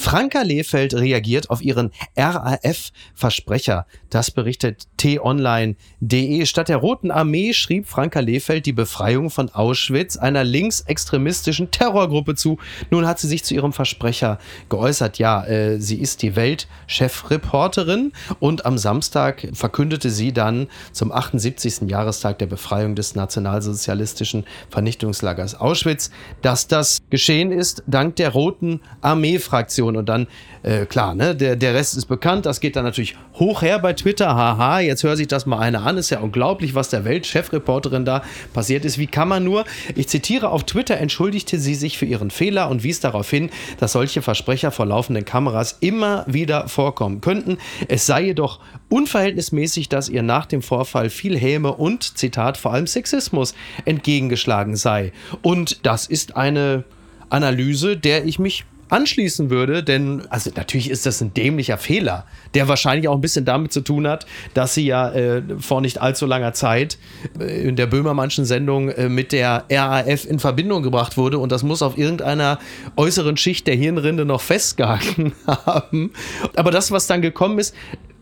Franka 0.00 0.40
Lehfeld 0.40 0.94
reagiert 0.94 1.50
auf 1.50 1.60
ihren 1.60 1.90
RAF-Versprecher. 2.16 3.86
Das 4.08 4.30
berichtet 4.30 4.88
t-online.de. 4.96 6.46
Statt 6.46 6.70
der 6.70 6.78
Roten 6.78 7.10
Armee 7.10 7.52
schrieb 7.52 7.86
Franka 7.86 8.20
Lehfeld 8.20 8.64
die 8.64 8.72
Befreiung 8.72 9.28
von 9.28 9.50
Auschwitz 9.50 10.16
einer 10.16 10.42
linksextremistischen 10.42 11.70
Terrorgruppe 11.70 12.34
zu. 12.34 12.58
Nun 12.90 13.06
hat 13.06 13.18
sie 13.18 13.28
sich 13.28 13.44
zu 13.44 13.52
ihrem 13.52 13.74
Versprecher 13.74 14.38
geäußert. 14.70 15.18
Ja, 15.18 15.44
äh, 15.44 15.78
sie 15.78 16.00
ist 16.00 16.22
die 16.22 16.34
Weltchefreporterin 16.34 18.12
und 18.40 18.64
am 18.64 18.78
Samstag 18.78 19.48
verkündete 19.52 20.08
sie 20.08 20.32
dann 20.32 20.68
zum 20.92 21.12
78. 21.12 21.90
Jahrestag 21.90 22.38
der 22.38 22.46
Befreiung 22.46 22.94
des 22.94 23.14
nationalsozialistischen 23.14 24.44
Vernichtungslagers 24.70 25.60
Auschwitz, 25.60 26.10
dass 26.40 26.68
das 26.68 27.00
geschehen 27.10 27.52
ist 27.52 27.82
dank 27.86 28.16
der 28.16 28.30
Roten 28.30 28.80
Armee-Fraktion. 29.02 29.89
Und 29.96 30.08
dann, 30.08 30.26
äh, 30.62 30.86
klar, 30.86 31.14
ne, 31.14 31.34
der, 31.34 31.56
der 31.56 31.74
Rest 31.74 31.96
ist 31.96 32.06
bekannt. 32.06 32.46
Das 32.46 32.60
geht 32.60 32.76
dann 32.76 32.84
natürlich 32.84 33.16
hoch 33.34 33.62
her 33.62 33.78
bei 33.78 33.92
Twitter. 33.92 34.34
Haha, 34.34 34.80
jetzt 34.80 35.02
hör 35.02 35.16
sich 35.16 35.28
das 35.28 35.46
mal 35.46 35.58
einer 35.58 35.84
an. 35.86 35.96
Ist 35.98 36.10
ja 36.10 36.20
unglaublich, 36.20 36.74
was 36.74 36.90
der 36.90 37.04
Weltchefreporterin 37.04 38.04
da 38.04 38.22
passiert 38.52 38.84
ist. 38.84 38.98
Wie 38.98 39.06
kann 39.06 39.28
man 39.28 39.44
nur? 39.44 39.64
Ich 39.94 40.08
zitiere, 40.08 40.50
auf 40.50 40.64
Twitter 40.64 40.96
entschuldigte 40.96 41.58
sie 41.58 41.74
sich 41.74 41.98
für 41.98 42.06
ihren 42.06 42.30
Fehler 42.30 42.70
und 42.70 42.82
wies 42.82 43.00
darauf 43.00 43.28
hin, 43.28 43.50
dass 43.78 43.92
solche 43.92 44.22
Versprecher 44.22 44.70
vor 44.70 44.86
laufenden 44.86 45.24
Kameras 45.24 45.78
immer 45.80 46.24
wieder 46.26 46.68
vorkommen 46.68 47.20
könnten. 47.20 47.58
Es 47.88 48.06
sei 48.06 48.22
jedoch 48.22 48.60
unverhältnismäßig, 48.88 49.88
dass 49.88 50.08
ihr 50.08 50.22
nach 50.22 50.46
dem 50.46 50.62
Vorfall 50.62 51.10
viel 51.10 51.38
Häme 51.38 51.72
und, 51.72 52.18
Zitat, 52.18 52.56
vor 52.56 52.72
allem 52.72 52.86
Sexismus 52.86 53.54
entgegengeschlagen 53.84 54.76
sei. 54.76 55.12
Und 55.42 55.86
das 55.86 56.06
ist 56.06 56.36
eine 56.36 56.84
Analyse, 57.28 57.96
der 57.96 58.24
ich 58.24 58.38
mich 58.38 58.64
anschließen 58.90 59.50
würde, 59.50 59.82
denn 59.82 60.22
also 60.30 60.50
natürlich 60.54 60.90
ist 60.90 61.06
das 61.06 61.20
ein 61.20 61.32
dämlicher 61.34 61.78
Fehler, 61.78 62.26
der 62.54 62.68
wahrscheinlich 62.68 63.08
auch 63.08 63.14
ein 63.14 63.20
bisschen 63.20 63.44
damit 63.44 63.72
zu 63.72 63.80
tun 63.80 64.06
hat, 64.06 64.26
dass 64.54 64.74
sie 64.74 64.86
ja 64.86 65.10
äh, 65.12 65.42
vor 65.58 65.80
nicht 65.80 66.00
allzu 66.00 66.26
langer 66.26 66.52
Zeit 66.52 66.98
äh, 67.38 67.68
in 67.68 67.76
der 67.76 67.86
Böhmermannschen 67.86 68.44
Sendung 68.44 68.90
äh, 68.90 69.08
mit 69.08 69.32
der 69.32 69.64
RAF 69.70 70.24
in 70.24 70.38
Verbindung 70.38 70.82
gebracht 70.82 71.16
wurde 71.16 71.38
und 71.38 71.52
das 71.52 71.62
muss 71.62 71.82
auf 71.82 71.96
irgendeiner 71.96 72.58
äußeren 72.96 73.36
Schicht 73.36 73.66
der 73.66 73.76
Hirnrinde 73.76 74.24
noch 74.24 74.40
festgehalten 74.40 75.32
haben. 75.46 76.12
Aber 76.56 76.70
das, 76.70 76.90
was 76.90 77.06
dann 77.06 77.22
gekommen 77.22 77.58
ist, 77.58 77.74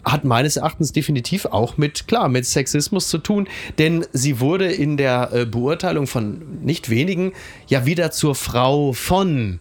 hat 0.05 0.25
meines 0.25 0.57
Erachtens 0.57 0.93
definitiv 0.93 1.47
auch 1.47 1.77
mit, 1.77 2.09
klar, 2.09 2.29
mit 2.29 2.47
Sexismus 2.47 3.09
zu 3.09 3.19
tun, 3.19 3.49
denn 3.79 4.07
sie 4.13 4.41
wurde 4.41 4.71
in 4.71 4.97
der 4.97 5.31
äh, 5.33 5.45
Beurteilung 5.45 6.07
von 6.07 6.63
nicht 6.63 6.91
wenigen 6.91 7.33
ja 7.67 7.85
wieder 7.85 8.11
zur 8.11 8.35
Frau 8.35 8.93
von 8.93 9.61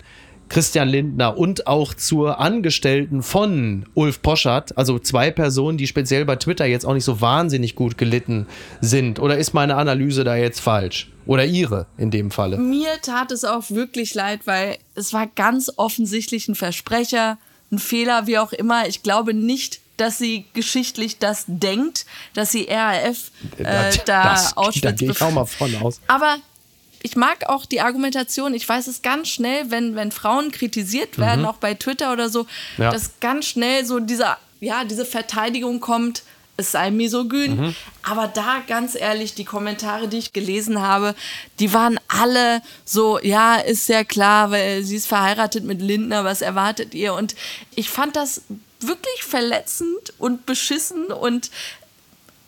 Christian 0.50 0.88
Lindner 0.88 1.38
und 1.38 1.68
auch 1.68 1.94
zur 1.94 2.40
Angestellten 2.40 3.24
von 3.24 3.86
Ulf 3.94 4.22
Poschert, 4.22 4.78
also 4.78 5.00
zwei 5.00 5.32
Personen, 5.32 5.78
die 5.78 5.88
speziell 5.88 6.26
bei 6.26 6.36
Twitter 6.36 6.66
jetzt 6.66 6.86
auch 6.86 6.94
nicht 6.94 7.04
so 7.04 7.22
wahnsinnig 7.22 7.76
gut 7.76 7.98
gelitten 7.98 8.48
sind. 8.82 9.20
Oder 9.20 9.38
ist 9.38 9.54
meine 9.54 9.76
Analyse 9.76 10.24
da 10.24 10.36
jetzt 10.36 10.60
falsch? 10.60 11.12
Oder 11.26 11.46
ihre 11.46 11.88
in 11.98 12.12
dem 12.12 12.32
Falle? 12.32 12.58
Mir 12.58 13.02
tat 13.02 13.32
es 13.32 13.44
auch 13.44 13.70
wirklich 13.70 14.14
leid, 14.14 14.42
weil 14.46 14.78
es 14.96 15.12
war 15.12 15.28
ganz 15.28 15.72
offensichtlich 15.76 16.48
ein 16.48 16.56
Versprecher, 16.56 17.38
ein 17.72 17.80
Fehler, 17.80 18.28
wie 18.28 18.38
auch 18.38 18.54
immer. 18.54 18.88
Ich 18.88 19.04
glaube 19.04 19.34
nicht, 19.34 19.82
dass 19.98 20.18
sie 20.18 20.46
geschichtlich 20.54 21.18
das 21.18 21.44
denkt, 21.48 22.06
dass 22.34 22.52
sie 22.52 22.68
RAF 22.70 23.32
äh, 23.58 23.92
da 24.06 24.24
das, 24.24 24.56
Auschwitz 24.56 24.82
Da 24.82 24.92
gehe 24.92 25.12
ich 25.12 25.22
auch 25.22 25.32
mal 25.32 25.46
von 25.46 25.76
aus. 25.76 26.00
Aber 26.08 26.38
ich 27.08 27.16
mag 27.16 27.48
auch 27.48 27.66
die 27.66 27.80
Argumentation, 27.80 28.54
ich 28.54 28.68
weiß 28.68 28.88
es 28.88 29.02
ganz 29.02 29.30
schnell, 29.30 29.72
wenn, 29.72 29.96
wenn 29.96 30.12
Frauen 30.12 30.52
kritisiert 30.52 31.18
werden, 31.18 31.42
mhm. 31.42 31.48
auch 31.48 31.56
bei 31.56 31.74
Twitter 31.74 32.12
oder 32.12 32.30
so, 32.30 32.46
ja. 32.78 32.92
dass 32.92 33.22
ganz 33.22 33.46
schnell 33.46 33.86
so 33.86 34.02
dieser, 34.02 34.38
ja, 34.60 34.84
diese 34.84 35.06
Verteidigung 35.06 35.80
kommt, 35.80 36.24
es 36.58 36.74
sei 36.74 36.92
misogyn. 36.92 37.56
Mhm. 37.56 37.76
Aber 38.04 38.28
da 38.28 38.62
ganz 38.68 38.96
ehrlich, 38.96 39.36
die 39.36 39.46
Kommentare, 39.46 40.10
die 40.10 40.18
ich 40.18 40.34
gelesen 40.34 40.82
habe, 40.82 41.16
die 41.60 41.74
waren 41.74 41.98
alle 42.10 42.62
so, 42.84 43.20
ja, 43.22 43.56
ist 43.56 43.88
ja 43.88 44.04
klar, 44.04 44.52
weil 44.52 44.84
sie 44.84 44.98
ist 44.98 45.08
verheiratet 45.08 45.64
mit 45.64 45.82
Lindner, 45.82 46.26
was 46.26 46.42
erwartet 46.42 46.94
ihr? 46.94 47.14
Und 47.14 47.36
ich 47.74 47.90
fand 47.90 48.18
das 48.18 48.42
wirklich 48.82 49.24
verletzend 49.24 50.14
und 50.18 50.46
beschissen 50.46 51.06
und 51.06 51.52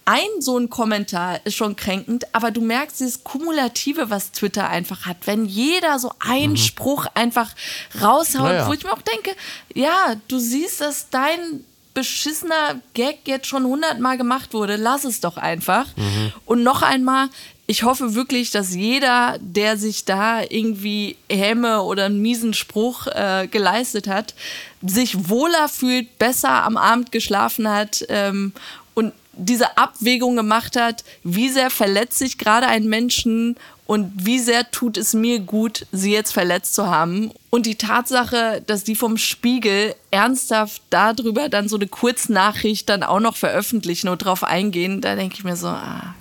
ein 0.10 0.42
so 0.42 0.58
ein 0.58 0.72
Kommentar 0.72 1.39
ist 1.46 1.56
schon 1.56 1.75
kränkend, 1.75 2.34
aber 2.34 2.50
du 2.50 2.62
merkst 2.62 3.00
dieses 3.00 3.24
Kumulative, 3.24 4.10
was 4.10 4.32
Twitter 4.32 4.68
einfach 4.68 5.06
hat. 5.06 5.18
Wenn 5.25 5.46
jeder 5.46 6.00
so 6.00 6.12
einen 6.20 6.54
mhm. 6.54 6.58
Spruch 6.58 7.06
einfach 7.13 7.54
raushaut, 8.01 8.42
naja. 8.42 8.68
wo 8.68 8.74
ich 8.74 8.84
mir 8.84 8.92
auch 8.92 9.04
denke, 9.04 9.36
ja, 9.75 10.16
du 10.28 10.39
siehst, 10.39 10.82
dass 10.82 11.12
dein 11.12 11.63
beschissener 11.94 12.82
Gag 12.96 13.20
jetzt 13.25 13.46
schon 13.46 13.66
hundertmal 13.66 14.18
gemacht 14.18 14.54
wurde, 14.54 14.78
lass 14.78 15.04
es 15.04 15.22
doch 15.22 15.38
einfach. 15.38 15.86
Mhm. 15.96 16.34
Und 16.46 16.63
noch 16.63 16.82
einmal, 16.82 17.30
ich 17.68 17.84
hoffe 17.84 18.16
wirklich, 18.16 18.50
dass 18.50 18.74
jeder, 18.74 19.38
der 19.39 19.78
sich 19.78 20.06
da 20.06 20.42
irgendwie 20.42 21.18
Hämme 21.30 21.84
oder 21.84 22.06
einen 22.06 22.20
miesen 22.20 22.56
Spruch 22.56 23.06
äh, 23.06 23.48
geleistet 23.48 24.08
hat, 24.08 24.34
sich 24.82 25.30
wohler 25.30 25.70
fühlt, 25.70 26.18
besser 26.18 26.63
am 26.63 26.78
Abend 26.78 27.12
geschlafen 27.12 27.70
hat 27.70 28.04
ähm, 28.10 28.54
diese 29.39 29.77
Abwägung 29.77 30.36
gemacht 30.36 30.75
hat, 30.75 31.03
wie 31.24 31.50
sehr 31.50 31.69
verletzt 31.69 32.19
sich 32.19 32.38
gerade 32.38 32.67
ein 32.67 32.88
Menschen 32.88 33.55
und 33.86 34.12
wie 34.24 34.38
sehr 34.38 34.69
tut 34.69 34.98
es 34.98 35.15
mir 35.15 35.39
gut, 35.39 35.88
sie 35.91 36.12
jetzt 36.12 36.31
verletzt 36.31 36.75
zu 36.75 36.88
haben. 36.88 37.31
Und 37.50 37.65
die 37.65 37.75
Tatsache, 37.75 38.62
dass 38.67 38.84
die 38.84 38.96
vom 38.96 39.17
Spiegel 39.17 39.96
ernsthaft 40.12 40.84
darüber 40.91 41.50
dann 41.50 41.67
so 41.67 41.75
eine 41.75 41.88
Kurznachricht 41.88 42.88
dann 42.88 43.01
auch 43.01 43.20
noch 43.20 43.35
veröffentlichen 43.35 44.09
und 44.09 44.20
drauf 44.20 44.44
eingehen, 44.44 45.01
da 45.01 45.16
denke 45.16 45.35
ich 45.37 45.44
mir 45.44 45.55
so, 45.55 45.68
ah, 45.70 46.14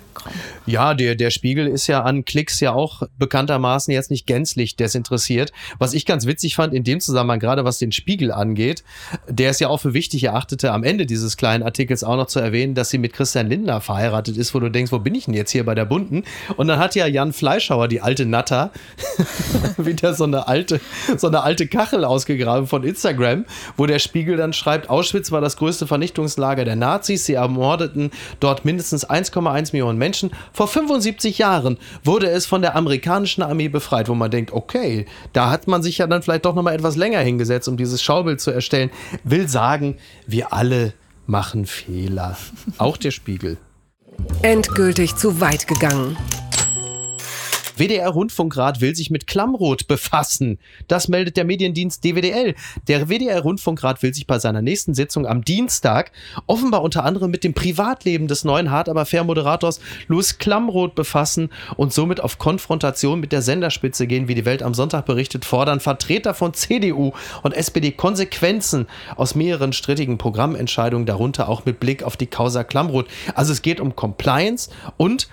ja, 0.65 0.93
der, 0.93 1.15
der 1.15 1.29
Spiegel 1.31 1.67
ist 1.67 1.87
ja 1.87 2.03
an 2.03 2.25
Klicks 2.25 2.59
ja 2.59 2.73
auch 2.73 3.03
bekanntermaßen 3.17 3.93
jetzt 3.93 4.11
nicht 4.11 4.27
gänzlich 4.27 4.75
desinteressiert. 4.75 5.51
Was 5.77 5.93
ich 5.93 6.05
ganz 6.05 6.25
witzig 6.25 6.55
fand 6.55 6.73
in 6.73 6.83
dem 6.83 6.99
Zusammenhang, 6.99 7.39
gerade 7.39 7.65
was 7.65 7.79
den 7.79 7.91
Spiegel 7.91 8.31
angeht, 8.31 8.83
der 9.27 9.49
es 9.49 9.59
ja 9.59 9.67
auch 9.69 9.77
für 9.77 9.93
wichtig 9.93 10.23
erachtete, 10.23 10.71
am 10.71 10.83
Ende 10.83 11.05
dieses 11.05 11.37
kleinen 11.37 11.63
Artikels 11.63 12.03
auch 12.03 12.15
noch 12.15 12.27
zu 12.27 12.39
erwähnen, 12.39 12.75
dass 12.75 12.89
sie 12.89 12.97
mit 12.97 13.13
Christian 13.13 13.47
Lindner 13.47 13.81
verheiratet 13.81 14.37
ist, 14.37 14.53
wo 14.53 14.59
du 14.59 14.69
denkst, 14.69 14.91
wo 14.91 14.99
bin 14.99 15.15
ich 15.15 15.25
denn 15.25 15.33
jetzt 15.33 15.51
hier 15.51 15.65
bei 15.65 15.75
der 15.75 15.85
Bunden? 15.85 16.23
Und 16.57 16.67
dann 16.67 16.79
hat 16.79 16.95
ja 16.95 17.07
Jan 17.07 17.33
Fleischhauer, 17.33 17.87
die 17.87 18.01
alte 18.01 18.25
Natter, 18.25 18.71
wieder 19.77 20.13
so 20.13 20.25
eine 20.25 20.47
alte, 20.47 20.79
so 21.17 21.27
eine 21.27 21.41
alte 21.41 21.67
Kachel 21.67 22.05
ausgegraben 22.05 22.67
von 22.67 22.83
Instagram, 22.83 23.45
wo 23.77 23.85
der 23.85 23.99
Spiegel 23.99 24.37
dann 24.37 24.53
schreibt, 24.53 24.89
Auschwitz 24.89 25.31
war 25.31 25.41
das 25.41 25.57
größte 25.57 25.87
Vernichtungslager 25.87 26.65
der 26.65 26.75
Nazis. 26.75 27.25
Sie 27.25 27.33
ermordeten 27.33 28.11
dort 28.39 28.65
mindestens 28.65 29.09
1,1 29.09 29.71
Millionen 29.71 29.97
Menschen. 29.97 30.08
Menschen. 30.09 30.31
Vor 30.53 30.67
75 30.67 31.37
Jahren 31.37 31.77
wurde 32.03 32.29
es 32.29 32.47
von 32.47 32.63
der 32.63 32.75
amerikanischen 32.75 33.43
Armee 33.43 33.67
befreit, 33.67 34.09
wo 34.09 34.15
man 34.15 34.31
denkt, 34.31 34.51
okay, 34.51 35.05
da 35.33 35.51
hat 35.51 35.67
man 35.67 35.83
sich 35.83 35.99
ja 35.99 36.07
dann 36.07 36.23
vielleicht 36.23 36.45
doch 36.45 36.55
noch 36.55 36.63
mal 36.63 36.73
etwas 36.73 36.95
länger 36.95 37.19
hingesetzt, 37.19 37.67
um 37.67 37.77
dieses 37.77 38.01
Schaubild 38.01 38.41
zu 38.41 38.49
erstellen. 38.49 38.89
Will 39.23 39.47
sagen, 39.47 39.97
wir 40.25 40.51
alle 40.51 40.93
machen 41.27 41.67
Fehler. 41.67 42.37
Auch 42.79 42.97
der 42.97 43.11
Spiegel. 43.11 43.57
Endgültig 44.41 45.15
zu 45.15 45.39
weit 45.39 45.67
gegangen. 45.67 46.17
WDR-Rundfunkrat 47.79 48.81
will 48.81 48.95
sich 48.95 49.09
mit 49.09 49.25
Klammrot 49.25 49.87
befassen. 49.87 50.59
Das 50.87 51.07
meldet 51.07 51.37
der 51.37 51.45
Mediendienst 51.45 52.03
DWDL. 52.03 52.55
Der 52.87 53.09
WDR-Rundfunkrat 53.09 54.03
will 54.03 54.13
sich 54.13 54.27
bei 54.27 54.37
seiner 54.37 54.61
nächsten 54.61 54.93
Sitzung 54.93 55.25
am 55.25 55.43
Dienstag 55.43 56.11
offenbar 56.45 56.83
unter 56.83 57.05
anderem 57.05 57.31
mit 57.31 57.43
dem 57.43 57.53
Privatleben 57.53 58.27
des 58.27 58.43
neuen 58.43 58.69
Hart 58.69 58.89
aber 58.89 59.05
fair 59.05 59.23
Moderators 59.23 59.79
Louis 60.07 60.37
Klammroth 60.37 60.95
befassen 60.95 61.49
und 61.77 61.93
somit 61.93 62.21
auf 62.21 62.37
Konfrontation 62.37 63.19
mit 63.19 63.31
der 63.31 63.41
Senderspitze 63.41 64.07
gehen, 64.07 64.27
wie 64.27 64.35
die 64.35 64.45
Welt 64.45 64.61
am 64.63 64.73
Sonntag 64.73 65.05
berichtet, 65.05 65.45
fordern 65.45 65.79
Vertreter 65.79 66.33
von 66.33 66.53
CDU 66.53 67.13
und 67.43 67.53
SPD 67.53 67.91
Konsequenzen 67.91 68.87
aus 69.15 69.35
mehreren 69.35 69.73
strittigen 69.73 70.17
Programmentscheidungen, 70.17 71.05
darunter 71.05 71.49
auch 71.49 71.65
mit 71.65 71.79
Blick 71.79 72.03
auf 72.03 72.17
die 72.17 72.27
Causa 72.27 72.63
Klammroth. 72.63 73.07
Also 73.35 73.53
es 73.53 73.61
geht 73.61 73.79
um 73.79 73.95
Compliance 73.95 74.69
und 74.97 75.29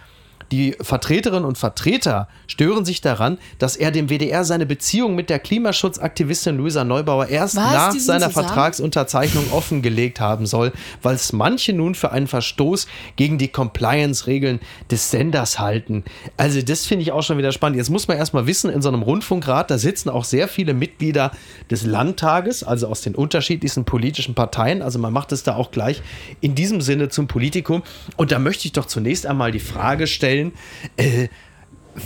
die 0.53 0.77
Vertreterinnen 0.81 1.45
und 1.45 1.59
Vertreter 1.59 2.29
stören 2.47 2.85
sich 2.85 3.01
daran, 3.01 3.39
dass 3.59 3.77
er 3.77 3.91
dem 3.91 4.09
WDR 4.09 4.45
seine 4.45 4.67
Beziehung 4.67 5.15
mit 5.15 5.31
der 5.31 5.39
Klimaschutzaktivistin 5.39 6.57
Luisa 6.57 6.85
Neubauer 6.85 7.29
erst 7.29 7.57
Was, 7.57 7.65
nach 7.65 7.93
seiner 7.93 8.29
zusammen? 8.29 8.33
Vertragsunterzeichnung 8.33 9.53
offengelegt 9.53 10.21
haben 10.21 10.47
soll, 10.47 10.73
weil 11.03 11.17
es 11.17 11.33
manche 11.33 11.73
nun 11.73 11.95
für 11.95 12.13
einen 12.13 12.27
Verstoß 12.27 12.87
gegen 13.17 13.39
die 13.39 13.49
Compliance-Regeln 13.49 14.61
des 14.91 15.11
Senders 15.11 15.59
halten. 15.59 16.05
Also 16.37 16.63
das 16.63 16.87
finde 16.87 17.03
ich 17.03 17.13
auch 17.13 17.23
schon 17.23 17.39
wieder 17.39 17.53
spannend. 17.53 17.79
Jetzt 17.79 17.91
muss 17.91 18.07
man 18.07 18.17
erstmal 18.17 18.47
wissen, 18.47 18.71
in 18.71 18.83
so 18.83 18.89
einem 18.89 19.03
Rundfunkrat, 19.03 19.71
da 19.71 19.79
sitzen 19.79 20.11
auch 20.11 20.25
sehr 20.25 20.47
viele 20.49 20.75
Mitglieder 20.75 21.33
des 21.71 21.85
Landtages, 21.85 22.63
also 22.63 22.87
aus 22.87 23.01
den 23.01 23.15
unterschiedlichsten 23.15 23.85
politischen 23.85 24.35
Parteien. 24.35 24.83
Also 24.83 24.99
man 24.99 25.13
macht 25.13 25.33
es 25.33 25.43
da 25.43 25.57
auch 25.57 25.71
gleich 25.71 26.03
in 26.41 26.55
diesem 26.55 26.81
Sinne 26.81 27.09
zum 27.09 27.27
Politikum. 27.27 27.83
Und 28.17 28.31
da 28.31 28.39
möchte 28.39 28.67
ich 28.67 28.73
doch 28.73 28.87
zunächst 28.87 29.27
einmal 29.27 29.51
die 29.51 29.61
Frage 29.61 30.07
stellen, 30.07 30.36
stellen. 30.37 30.53
Äh, 30.97 31.29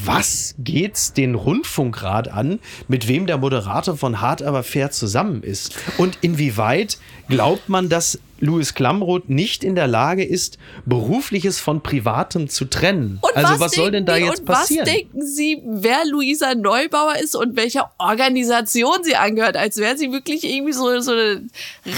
was 0.05 0.55
geht's 0.59 1.15
den 1.15 1.35
Rundfunkrat 1.35 2.29
an, 2.29 2.61
mit 2.87 3.09
wem 3.09 3.27
der 3.27 3.39
Moderator 3.39 3.97
von 3.97 4.21
Hart 4.21 4.41
aber 4.41 4.63
fair 4.63 4.93
zusammen 4.93 5.43
ist? 5.43 5.75
Und 5.99 6.19
inwieweit 6.21 6.99
glaubt 7.29 7.69
man, 7.69 7.89
dass 7.89 8.21
Louis 8.39 8.75
Klamroth 8.75 9.29
nicht 9.29 9.65
in 9.65 9.75
der 9.75 9.89
Lage 9.89 10.25
ist, 10.25 10.59
berufliches 10.87 11.59
von 11.59 11.83
privatem 11.83 12.49
zu 12.49 12.67
trennen. 12.67 13.19
Und 13.21 13.37
also 13.37 13.55
was, 13.55 13.61
was 13.61 13.73
soll 13.73 13.91
denn 13.91 14.07
da 14.07 14.17
jetzt 14.17 14.45
passieren? 14.45 14.87
Was 14.87 14.95
denken 14.95 15.27
Sie, 15.27 15.61
wer 15.65 16.05
Luisa 16.07 16.55
Neubauer 16.55 17.17
ist 17.17 17.35
und 17.35 17.57
welcher 17.57 17.91
Organisation 17.99 19.03
sie 19.03 19.17
angehört? 19.17 19.57
Als 19.57 19.77
wäre 19.77 19.99
sie 19.99 20.13
wirklich 20.13 20.45
irgendwie 20.45 20.73
so, 20.73 21.01
so 21.01 21.13
eine 21.13 21.43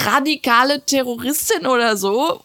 radikale 0.06 0.82
Terroristin 0.84 1.66
oder 1.66 1.96
so. 1.96 2.42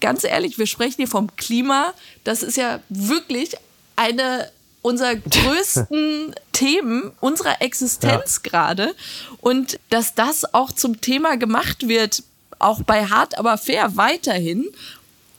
Ganz 0.00 0.24
ehrlich, 0.24 0.58
wir 0.58 0.66
sprechen 0.66 0.96
hier 0.98 1.08
vom 1.08 1.34
Klima. 1.36 1.92
Das 2.24 2.42
ist 2.42 2.56
ja 2.56 2.80
wirklich 2.88 3.54
eine 3.96 4.50
unserer 4.82 5.16
größten 5.16 6.34
Themen 6.52 7.12
unserer 7.20 7.60
Existenz 7.62 8.40
ja. 8.44 8.50
gerade. 8.50 8.94
Und 9.40 9.78
dass 9.90 10.14
das 10.14 10.54
auch 10.54 10.72
zum 10.72 11.00
Thema 11.00 11.36
gemacht 11.36 11.88
wird, 11.88 12.22
auch 12.58 12.82
bei 12.82 13.06
Hart 13.06 13.38
aber 13.38 13.58
fair 13.58 13.96
weiterhin. 13.96 14.66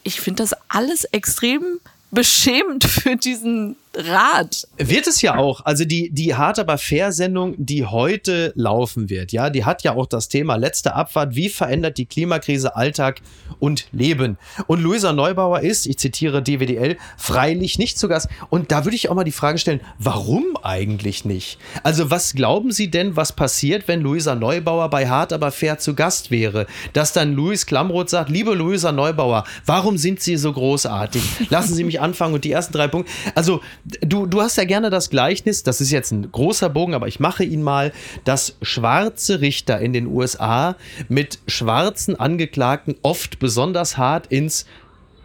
Ich 0.04 0.22
finde 0.22 0.43
das 0.43 0.56
alles 0.69 1.04
extrem 1.06 1.80
beschämend 2.12 2.86
für 2.86 3.15
diesen 3.15 3.76
Rat. 4.07 4.67
Wird 4.77 5.07
es 5.07 5.21
ja 5.21 5.38
auch. 5.38 5.65
Also 5.65 5.85
die, 5.85 6.09
die 6.12 6.35
Hart 6.35 6.59
aber 6.59 6.77
fair 6.77 7.12
Sendung, 7.12 7.55
die 7.57 7.85
heute 7.85 8.53
laufen 8.55 9.09
wird, 9.09 9.31
ja, 9.31 9.49
die 9.49 9.65
hat 9.65 9.83
ja 9.83 9.93
auch 9.93 10.05
das 10.05 10.29
Thema 10.29 10.55
letzte 10.55 10.95
Abfahrt. 10.95 11.35
Wie 11.35 11.49
verändert 11.49 11.97
die 11.97 12.05
Klimakrise 12.05 12.75
Alltag 12.75 13.21
und 13.59 13.88
Leben? 13.91 14.38
Und 14.67 14.81
Luisa 14.81 15.13
Neubauer 15.13 15.62
ist, 15.62 15.85
ich 15.85 15.97
zitiere 15.97 16.41
DWDL, 16.41 16.97
freilich 17.17 17.77
nicht 17.77 17.99
zu 17.99 18.07
Gast. 18.07 18.29
Und 18.49 18.71
da 18.71 18.85
würde 18.85 18.95
ich 18.95 19.09
auch 19.09 19.15
mal 19.15 19.23
die 19.23 19.31
Frage 19.31 19.57
stellen, 19.57 19.81
warum 19.97 20.57
eigentlich 20.63 21.25
nicht? 21.25 21.59
Also 21.83 22.09
was 22.09 22.33
glauben 22.33 22.71
Sie 22.71 22.89
denn, 22.89 23.15
was 23.15 23.33
passiert, 23.33 23.88
wenn 23.88 24.01
Luisa 24.01 24.35
Neubauer 24.35 24.89
bei 24.89 25.07
Hart 25.07 25.33
aber 25.33 25.51
fair 25.51 25.77
zu 25.79 25.93
Gast 25.93 26.31
wäre? 26.31 26.67
Dass 26.93 27.13
dann 27.13 27.33
Luis 27.33 27.65
Klamroth 27.65 28.09
sagt, 28.09 28.29
liebe 28.29 28.53
Luisa 28.53 28.91
Neubauer, 28.91 29.43
warum 29.65 29.97
sind 29.97 30.21
Sie 30.21 30.38
so 30.38 30.53
großartig? 30.53 31.49
Lassen 31.49 31.75
Sie 31.75 31.83
mich 31.83 31.99
anfangen 31.99 32.33
und 32.33 32.43
die 32.43 32.51
ersten 32.51 32.73
drei 32.73 32.88
Punkte. 32.88 33.12
Also 33.35 33.62
du, 34.02 34.25
du 34.25 34.41
hast 34.41 34.58
ja 34.58 34.65
gerne 34.65 34.89
das 34.89 35.10
Gleichnis, 35.10 35.63
das 35.63 35.82
ist 35.82 35.91
jetzt 35.91 36.12
ein 36.12 36.32
großer 36.32 36.69
Bogen, 36.69 36.93
aber 36.93 37.08
ich 37.08 37.19
mache 37.19 37.43
ihn 37.43 37.63
mal, 37.63 37.91
dass 38.23 38.58
schwarze 38.62 39.41
Richter 39.41 39.80
in 39.80 39.93
den 39.93 40.08
USA 40.08 40.75
mit 41.08 41.39
schwarzen 41.47 42.19
Angeklagten 42.19 42.95
oft 43.02 43.39
besonders 43.39 43.97
hart 43.97 44.28
ins 44.28 44.65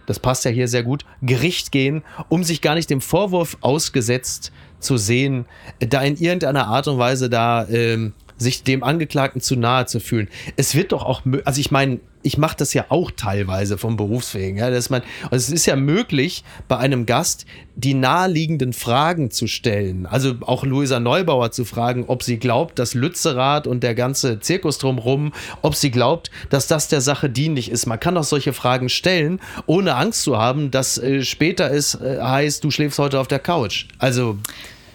das 0.06 0.18
passt 0.18 0.44
ja 0.44 0.50
hier 0.50 0.68
sehr 0.68 0.82
gut, 0.82 1.06
Gericht 1.22 1.72
gehen, 1.72 2.02
um 2.28 2.44
sich 2.44 2.60
gar 2.60 2.74
nicht 2.74 2.90
dem 2.90 3.00
Vorwurf 3.00 3.56
ausgesetzt 3.62 4.52
zu 4.78 4.98
sehen, 4.98 5.46
da 5.78 6.02
in 6.02 6.16
irgendeiner 6.16 6.66
Art 6.66 6.88
und 6.88 6.98
Weise 6.98 7.30
da 7.30 7.66
ähm, 7.68 8.12
sich 8.36 8.62
dem 8.62 8.82
Angeklagten 8.82 9.40
zu 9.40 9.56
nahe 9.56 9.86
zu 9.86 10.00
fühlen. 10.00 10.28
Es 10.56 10.74
wird 10.74 10.92
doch 10.92 11.04
auch, 11.04 11.22
also 11.44 11.60
ich 11.60 11.70
meine, 11.70 12.00
ich 12.24 12.38
mache 12.38 12.56
das 12.56 12.72
ja 12.72 12.86
auch 12.88 13.10
teilweise 13.10 13.76
vom 13.76 13.96
Berufswegen. 13.96 14.56
Ja, 14.56 14.70
dass 14.70 14.88
man, 14.88 15.02
also 15.24 15.36
es 15.36 15.50
ist 15.50 15.66
ja 15.66 15.76
möglich, 15.76 16.42
bei 16.68 16.78
einem 16.78 17.04
Gast 17.04 17.44
die 17.76 17.92
naheliegenden 17.92 18.72
Fragen 18.72 19.30
zu 19.30 19.46
stellen. 19.46 20.06
Also 20.06 20.34
auch 20.40 20.64
Luisa 20.64 21.00
Neubauer 21.00 21.52
zu 21.52 21.66
fragen, 21.66 22.04
ob 22.06 22.22
sie 22.22 22.38
glaubt, 22.38 22.78
dass 22.78 22.94
Lützerath 22.94 23.66
und 23.66 23.82
der 23.82 23.94
ganze 23.94 24.40
Zirkus 24.40 24.78
drumherum, 24.78 25.34
ob 25.60 25.74
sie 25.74 25.90
glaubt, 25.90 26.30
dass 26.48 26.66
das 26.66 26.88
der 26.88 27.02
Sache 27.02 27.28
dienlich 27.28 27.70
ist. 27.70 27.84
Man 27.84 28.00
kann 28.00 28.16
auch 28.16 28.24
solche 28.24 28.54
Fragen 28.54 28.88
stellen, 28.88 29.38
ohne 29.66 29.94
Angst 29.94 30.22
zu 30.22 30.38
haben, 30.38 30.70
dass 30.70 30.96
äh, 30.96 31.22
später 31.22 31.70
es 31.70 31.94
äh, 31.94 32.20
heißt, 32.22 32.64
du 32.64 32.70
schläfst 32.70 32.98
heute 32.98 33.20
auf 33.20 33.28
der 33.28 33.38
Couch. 33.38 33.86
Also 33.98 34.38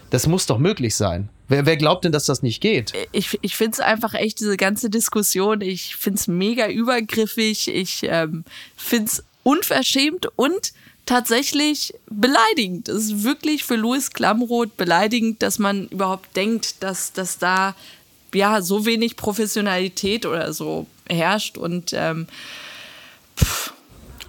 das 0.10 0.26
muss 0.26 0.48
doch 0.48 0.58
möglich 0.58 0.96
sein. 0.96 1.30
Wer, 1.50 1.66
wer 1.66 1.78
glaubt 1.78 2.06
denn, 2.06 2.12
dass 2.12 2.26
das 2.26 2.44
nicht 2.44 2.62
geht? 2.62 2.94
Ich, 3.12 3.38
ich 3.42 3.56
finde 3.56 3.74
es 3.74 3.80
einfach 3.80 4.14
echt, 4.14 4.40
diese 4.40 4.56
ganze 4.56 4.90
Diskussion, 4.90 5.62
ich 5.62 5.96
finde 5.96 6.20
es 6.20 6.28
mega 6.28 6.68
übergriffig, 6.70 7.68
ich 7.68 8.02
ähm, 8.04 8.46
finde 8.78 9.06
es 9.06 9.24
unverschämt 9.44 10.28
und 10.36 10.74
tatsächlich 11.08 11.96
beleidigend. 12.08 12.88
Es 12.88 13.06
ist 13.06 13.24
wirklich 13.24 13.64
für 13.64 13.76
Louis 13.76 14.12
Klamroth 14.12 14.78
beleidigend, 14.78 15.42
dass 15.42 15.58
man 15.58 15.88
überhaupt 15.88 16.36
denkt, 16.36 16.84
dass, 16.84 17.14
dass 17.14 17.40
da 17.40 17.76
ja 18.32 18.62
so 18.62 18.86
wenig 18.86 19.16
Professionalität 19.16 20.28
oder 20.28 20.54
so 20.54 20.86
herrscht 21.10 21.58
und 21.58 21.94
ähm, 21.94 22.28
pff, 23.36 23.74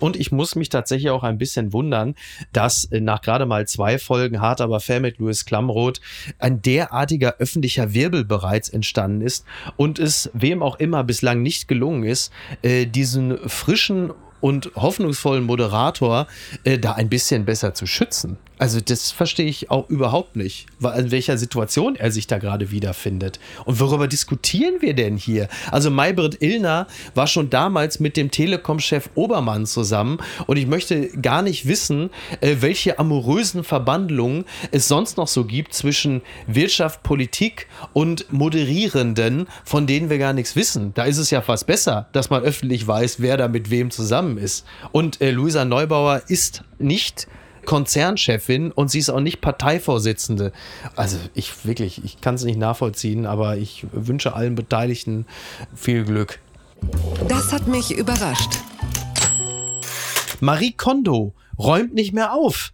und 0.00 0.16
ich 0.16 0.32
muss 0.32 0.56
mich 0.56 0.68
tatsächlich 0.68 1.10
auch 1.10 1.22
ein 1.22 1.38
bisschen 1.38 1.72
wundern, 1.72 2.14
dass 2.52 2.86
äh, 2.86 3.00
nach 3.00 3.22
gerade 3.22 3.46
mal 3.46 3.68
zwei 3.68 3.98
Folgen 3.98 4.40
Hart 4.40 4.60
aber 4.60 4.80
fair 4.80 5.00
mit 5.00 5.18
Louis 5.18 5.44
Klamroth 5.44 6.00
ein 6.38 6.62
derartiger 6.62 7.36
öffentlicher 7.38 7.94
Wirbel 7.94 8.24
bereits 8.24 8.68
entstanden 8.68 9.20
ist 9.20 9.44
und 9.76 9.98
es 9.98 10.30
wem 10.32 10.62
auch 10.62 10.78
immer 10.78 11.04
bislang 11.04 11.42
nicht 11.42 11.68
gelungen 11.68 12.04
ist, 12.04 12.32
äh, 12.62 12.86
diesen 12.86 13.38
frischen 13.48 14.12
und 14.40 14.72
hoffnungsvollen 14.74 15.44
Moderator 15.44 16.26
äh, 16.64 16.78
da 16.78 16.92
ein 16.92 17.08
bisschen 17.08 17.44
besser 17.44 17.74
zu 17.74 17.86
schützen. 17.86 18.38
Also 18.60 18.78
das 18.78 19.10
verstehe 19.10 19.46
ich 19.46 19.70
auch 19.70 19.88
überhaupt 19.88 20.36
nicht, 20.36 20.66
in 20.94 21.10
welcher 21.10 21.38
Situation 21.38 21.96
er 21.96 22.12
sich 22.12 22.26
da 22.26 22.36
gerade 22.36 22.70
wiederfindet. 22.70 23.40
Und 23.64 23.80
worüber 23.80 24.06
diskutieren 24.06 24.74
wir 24.80 24.92
denn 24.92 25.16
hier? 25.16 25.48
Also 25.70 25.90
Maybrit 25.90 26.42
Illner 26.42 26.86
war 27.14 27.26
schon 27.26 27.48
damals 27.48 28.00
mit 28.00 28.18
dem 28.18 28.30
Telekom-Chef 28.30 29.08
Obermann 29.14 29.64
zusammen 29.64 30.18
und 30.46 30.58
ich 30.58 30.66
möchte 30.66 31.08
gar 31.08 31.40
nicht 31.40 31.66
wissen, 31.68 32.10
äh, 32.42 32.56
welche 32.60 32.98
amorösen 32.98 33.64
Verbandlungen 33.64 34.44
es 34.72 34.88
sonst 34.88 35.16
noch 35.16 35.28
so 35.28 35.46
gibt 35.46 35.72
zwischen 35.72 36.20
Wirtschaft, 36.46 37.02
Politik 37.02 37.66
und 37.94 38.30
Moderierenden, 38.30 39.46
von 39.64 39.86
denen 39.86 40.10
wir 40.10 40.18
gar 40.18 40.34
nichts 40.34 40.54
wissen. 40.54 40.92
Da 40.92 41.04
ist 41.04 41.16
es 41.16 41.30
ja 41.30 41.40
fast 41.40 41.66
besser, 41.66 42.10
dass 42.12 42.28
man 42.28 42.42
öffentlich 42.42 42.86
weiß, 42.86 43.20
wer 43.20 43.38
da 43.38 43.48
mit 43.48 43.70
wem 43.70 43.90
zusammen 43.90 44.36
ist. 44.36 44.66
Und 44.92 45.22
äh, 45.22 45.30
Luisa 45.30 45.64
Neubauer 45.64 46.20
ist 46.28 46.62
nicht 46.78 47.26
Konzernchefin 47.70 48.72
und 48.72 48.90
sie 48.90 48.98
ist 48.98 49.10
auch 49.10 49.20
nicht 49.20 49.40
Parteivorsitzende. 49.40 50.50
Also 50.96 51.18
ich 51.34 51.64
wirklich, 51.64 52.04
ich 52.04 52.20
kann 52.20 52.34
es 52.34 52.42
nicht 52.42 52.58
nachvollziehen, 52.58 53.26
aber 53.26 53.58
ich 53.58 53.86
wünsche 53.92 54.34
allen 54.34 54.56
Beteiligten 54.56 55.24
viel 55.72 56.02
Glück. 56.02 56.40
Das 57.28 57.52
hat 57.52 57.68
mich 57.68 57.92
überrascht. 57.96 58.50
Marie 60.40 60.72
Kondo 60.72 61.32
räumt 61.60 61.94
nicht 61.94 62.12
mehr 62.12 62.32
auf. 62.32 62.72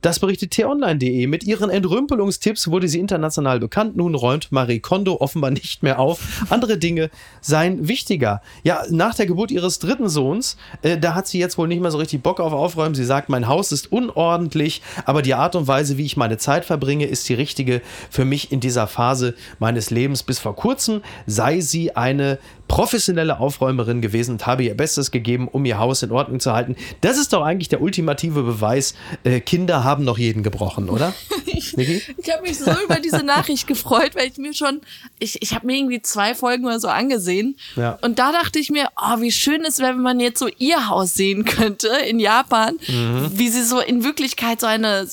Das 0.00 0.20
berichtet 0.20 0.52
t-online.de. 0.52 1.26
Mit 1.26 1.42
ihren 1.42 1.70
Entrümpelungstipps 1.70 2.70
wurde 2.70 2.86
sie 2.86 3.00
international 3.00 3.58
bekannt. 3.58 3.96
Nun 3.96 4.14
räumt 4.14 4.52
Marie 4.52 4.78
Kondo 4.78 5.16
offenbar 5.20 5.50
nicht 5.50 5.82
mehr 5.82 5.98
auf. 5.98 6.44
Andere 6.50 6.78
Dinge 6.78 7.10
seien 7.40 7.88
wichtiger. 7.88 8.40
Ja, 8.62 8.82
nach 8.90 9.14
der 9.16 9.26
Geburt 9.26 9.50
ihres 9.50 9.80
dritten 9.80 10.08
Sohns, 10.08 10.56
äh, 10.82 10.98
da 10.98 11.14
hat 11.14 11.26
sie 11.26 11.40
jetzt 11.40 11.58
wohl 11.58 11.66
nicht 11.66 11.82
mehr 11.82 11.90
so 11.90 11.98
richtig 11.98 12.22
Bock 12.22 12.38
auf 12.38 12.52
Aufräumen. 12.52 12.94
Sie 12.94 13.04
sagt, 13.04 13.28
mein 13.28 13.48
Haus 13.48 13.72
ist 13.72 13.90
unordentlich, 13.90 14.82
aber 15.04 15.20
die 15.20 15.34
Art 15.34 15.56
und 15.56 15.66
Weise, 15.66 15.98
wie 15.98 16.06
ich 16.06 16.16
meine 16.16 16.38
Zeit 16.38 16.64
verbringe, 16.64 17.06
ist 17.06 17.28
die 17.28 17.34
richtige 17.34 17.82
für 18.08 18.24
mich 18.24 18.52
in 18.52 18.60
dieser 18.60 18.86
Phase 18.86 19.34
meines 19.58 19.90
Lebens. 19.90 20.22
Bis 20.22 20.38
vor 20.38 20.54
kurzem 20.54 21.02
sei 21.26 21.60
sie 21.60 21.96
eine 21.96 22.38
professionelle 22.68 23.40
Aufräumerin 23.40 24.00
gewesen 24.00 24.32
und 24.32 24.46
habe 24.46 24.62
ihr 24.62 24.76
Bestes 24.76 25.10
gegeben, 25.10 25.48
um 25.48 25.64
ihr 25.64 25.78
Haus 25.78 26.02
in 26.02 26.12
Ordnung 26.12 26.38
zu 26.38 26.52
halten. 26.52 26.76
Das 27.00 27.18
ist 27.18 27.32
doch 27.32 27.42
eigentlich 27.42 27.68
der 27.68 27.80
ultimative 27.80 28.42
Beweis. 28.42 28.94
Äh, 29.24 29.40
Kinder 29.40 29.84
haben 29.84 30.04
noch 30.04 30.18
jeden 30.18 30.42
gebrochen, 30.42 30.90
oder? 30.90 31.14
ich 31.46 31.76
ich 31.76 32.32
habe 32.32 32.42
mich 32.42 32.58
so 32.58 32.70
über 32.84 33.00
diese 33.00 33.24
Nachricht 33.24 33.66
gefreut, 33.66 34.14
weil 34.14 34.28
ich 34.28 34.36
mir 34.36 34.52
schon, 34.54 34.80
ich, 35.18 35.42
ich 35.42 35.54
habe 35.54 35.66
mir 35.66 35.78
irgendwie 35.78 36.02
zwei 36.02 36.34
Folgen 36.34 36.66
oder 36.66 36.78
so 36.78 36.88
angesehen. 36.88 37.56
Ja. 37.76 37.98
Und 38.02 38.18
da 38.18 38.32
dachte 38.32 38.58
ich 38.58 38.70
mir, 38.70 38.87
oh, 39.00 39.20
wie 39.20 39.30
schön 39.30 39.64
es 39.64 39.78
wäre, 39.78 39.94
wenn 39.94 40.02
man 40.02 40.20
jetzt 40.20 40.38
so 40.38 40.48
ihr 40.58 40.88
Haus 40.88 41.14
sehen 41.14 41.44
könnte 41.44 41.88
in 42.08 42.18
Japan, 42.18 42.78
mhm. 42.88 43.30
wie 43.32 43.48
sie 43.48 43.62
so 43.62 43.80
in 43.80 44.02
Wirklichkeit 44.02 44.60
so 44.60 44.66
eine, 44.66 45.06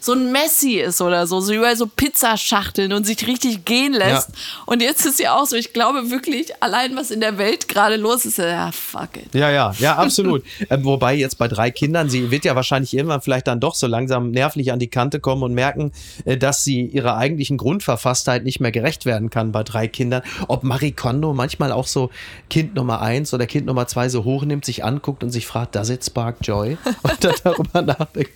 so 0.00 0.12
ein 0.12 0.32
Messi 0.32 0.74
ist 0.74 1.00
oder 1.00 1.26
so, 1.26 1.40
so 1.40 1.52
überall 1.52 1.76
so 1.76 1.86
Pizzaschachteln 1.86 2.92
und 2.92 3.06
sich 3.06 3.26
richtig 3.26 3.64
gehen 3.64 3.92
lässt. 3.92 4.28
Ja. 4.28 4.34
Und 4.66 4.82
jetzt 4.82 5.06
ist 5.06 5.20
ja 5.20 5.36
auch 5.36 5.46
so, 5.46 5.56
ich 5.56 5.72
glaube 5.72 6.10
wirklich, 6.10 6.50
allein 6.60 6.96
was 6.96 7.10
in 7.10 7.20
der 7.20 7.38
Welt 7.38 7.68
gerade 7.68 7.96
los 7.96 8.24
ist, 8.24 8.38
ja, 8.38 8.72
fuck 8.72 9.16
it. 9.16 9.34
Ja, 9.34 9.50
ja, 9.50 9.72
ja, 9.78 9.96
absolut. 9.96 10.42
äh, 10.68 10.78
wobei 10.80 11.14
jetzt 11.14 11.38
bei 11.38 11.48
drei 11.48 11.70
Kindern, 11.70 12.10
sie 12.10 12.30
wird 12.30 12.44
ja 12.44 12.56
wahrscheinlich 12.56 12.94
irgendwann 12.94 13.20
vielleicht 13.20 13.46
dann 13.46 13.60
doch 13.60 13.74
so 13.74 13.86
langsam 13.86 14.30
nervlich 14.30 14.72
an 14.72 14.78
die 14.78 14.88
Kante 14.88 15.20
kommen 15.20 15.42
und 15.42 15.54
merken, 15.54 15.92
äh, 16.24 16.36
dass 16.36 16.64
sie 16.64 16.86
ihrer 16.86 17.16
eigentlichen 17.16 17.56
Grundverfasstheit 17.56 18.44
nicht 18.44 18.60
mehr 18.60 18.72
gerecht 18.72 19.06
werden 19.06 19.30
kann 19.30 19.52
bei 19.52 19.62
drei 19.62 19.86
Kindern. 19.86 20.22
Ob 20.48 20.64
Marie 20.64 20.92
Kondo 20.92 21.34
manchmal 21.34 21.70
auch 21.70 21.86
so 21.86 22.10
Kind 22.50 22.74
Nummer 22.74 23.00
eins 23.00 23.27
oder 23.34 23.46
Kind 23.46 23.66
Nummer 23.66 23.86
zwei 23.86 24.08
so 24.08 24.24
hochnimmt, 24.24 24.64
sich 24.64 24.84
anguckt 24.84 25.22
und 25.22 25.30
sich 25.30 25.46
fragt, 25.46 25.74
does 25.74 25.90
it 25.90 26.04
spark 26.04 26.36
joy? 26.42 26.76
Und 27.02 27.24
dann 27.24 27.34
darüber 27.44 27.82
nachdenkt. 27.82 28.32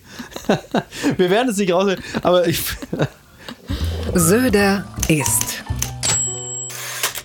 Wir 1.16 1.30
werden 1.30 1.48
es 1.48 1.56
nicht 1.56 1.72
raus, 1.72 1.96
aber 2.22 2.46
ich. 2.46 2.62
Söder 4.14 4.84
ist. 5.08 5.64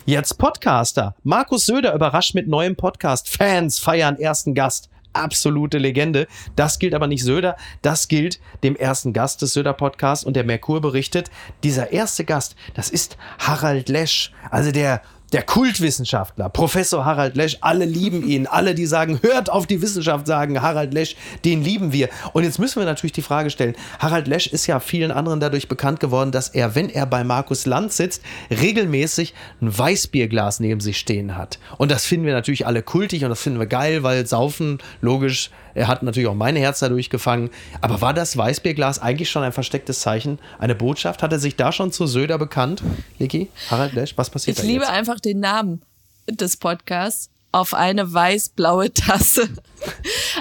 Jetzt 0.05 0.37
Podcaster. 0.37 1.15
Markus 1.23 1.65
Söder 1.65 1.93
überrascht 1.93 2.33
mit 2.33 2.47
neuem 2.47 2.75
Podcast. 2.75 3.27
Fans 3.29 3.79
feiern 3.79 4.17
ersten 4.17 4.53
Gast. 4.53 4.89
absolute 5.13 5.79
Legende. 5.79 6.27
Das 6.55 6.79
gilt 6.79 6.93
aber 6.93 7.07
nicht 7.07 7.23
Söder, 7.23 7.57
das 7.81 8.07
gilt 8.07 8.39
dem 8.63 8.75
ersten 8.75 9.13
Gast 9.13 9.41
des 9.41 9.53
Söder-Podcasts 9.53 10.23
und 10.23 10.35
der 10.35 10.43
Merkur 10.43 10.79
berichtet, 10.79 11.31
dieser 11.63 11.91
erste 11.91 12.23
Gast, 12.23 12.55
das 12.75 12.89
ist 12.89 13.17
Harald 13.39 13.89
Lesch, 13.89 14.31
also 14.51 14.71
der 14.71 15.01
der 15.33 15.41
Kultwissenschaftler, 15.43 16.49
Professor 16.49 17.03
Harald 17.03 17.35
Lesch, 17.35 17.57
alle 17.61 17.85
lieben 17.85 18.25
ihn. 18.25 18.47
Alle, 18.47 18.73
die 18.73 18.85
sagen, 18.85 19.19
hört 19.21 19.49
auf 19.49 19.67
die 19.67 19.81
Wissenschaft, 19.81 20.25
sagen, 20.25 20.61
Harald 20.61 20.93
Lesch, 20.93 21.15
den 21.43 21.63
lieben 21.63 21.91
wir. 21.91 22.09
Und 22.33 22.43
jetzt 22.43 22.59
müssen 22.59 22.79
wir 22.79 22.85
natürlich 22.85 23.11
die 23.11 23.21
Frage 23.21 23.49
stellen, 23.49 23.75
Harald 23.99 24.27
Lesch 24.27 24.47
ist 24.47 24.67
ja 24.67 24.79
vielen 24.79 25.11
anderen 25.11 25.39
dadurch 25.39 25.67
bekannt 25.67 25.99
geworden, 25.99 26.31
dass 26.31 26.49
er, 26.49 26.75
wenn 26.75 26.89
er 26.89 27.05
bei 27.05 27.23
Markus 27.23 27.65
Land 27.65 27.91
sitzt, 27.91 28.21
regelmäßig 28.49 29.33
ein 29.61 29.77
Weißbierglas 29.77 30.61
neben 30.61 30.79
sich 30.79 30.97
stehen 30.97 31.35
hat. 31.35 31.59
Und 31.77 31.91
das 31.91 32.05
finden 32.05 32.25
wir 32.25 32.33
natürlich 32.33 32.65
alle 32.65 32.81
kultig 32.81 33.23
und 33.23 33.29
das 33.29 33.41
finden 33.41 33.59
wir 33.59 33.67
geil, 33.67 34.03
weil 34.03 34.25
Saufen, 34.25 34.77
logisch, 35.01 35.51
er 35.77 35.87
hat 35.87 36.01
natürlich 36.01 36.27
auch 36.27 36.35
meine 36.35 36.59
Herz 36.59 36.79
dadurch 36.79 37.09
gefangen. 37.09 37.51
Aber 37.81 38.01
war 38.01 38.13
das 38.13 38.35
Weißbierglas 38.35 38.99
eigentlich 38.99 39.29
schon 39.29 39.43
ein 39.43 39.51
verstecktes 39.51 40.01
Zeichen, 40.01 40.39
eine 40.57 40.73
Botschaft? 40.73 41.21
Hat 41.21 41.31
er 41.31 41.39
sich 41.39 41.55
da 41.55 41.71
schon 41.71 41.91
zu 41.91 42.07
Söder 42.07 42.39
bekannt? 42.39 42.81
Niki, 43.19 43.49
Harald 43.69 43.93
Lesch, 43.93 44.13
was 44.17 44.29
passiert 44.29 44.57
ich 44.57 44.61
da? 44.61 44.67
Ich 44.67 44.73
liebe 44.73 44.89
einfach 44.89 45.19
den 45.19 45.39
Namen 45.39 45.83
des 46.27 46.57
Podcasts 46.57 47.29
auf 47.51 47.73
eine 47.73 48.11
weiß-blaue 48.11 48.93
Tasse. 48.93 49.49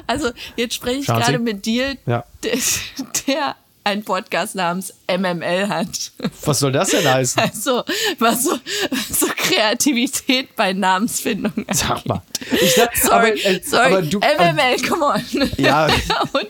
Also 0.09 0.31
jetzt 0.57 0.75
spreche 0.75 1.01
ich 1.01 1.07
gerade 1.07 1.39
mit 1.39 1.67
dir, 1.67 1.97
ja. 2.07 2.25
der, 2.43 2.59
der 3.27 3.57
einen 3.87 4.03
Podcast 4.03 4.57
namens 4.57 4.93
MML 5.07 5.69
hat. 5.69 6.11
Was 6.45 6.59
soll 6.59 6.73
das 6.73 6.91
denn 6.91 7.09
heißen? 7.09 7.41
Also, 7.41 7.85
was 8.19 8.43
so, 8.43 8.59
so 9.09 9.27
Kreativität 9.37 10.57
bei 10.57 10.73
Namensfindung 10.73 11.53
angeht. 11.53 11.77
Sag 11.77 12.05
mal. 12.05 12.21
Ich 12.61 12.75
sag, 12.75 12.97
sorry, 12.97 13.15
aber, 13.15 13.45
äh, 13.45 13.61
sorry. 13.63 13.93
Aber 13.93 14.03
du, 14.03 14.19
MML, 14.19 14.89
come 14.89 15.05
on. 15.05 15.51
Ja. 15.57 15.87
und, 16.33 16.49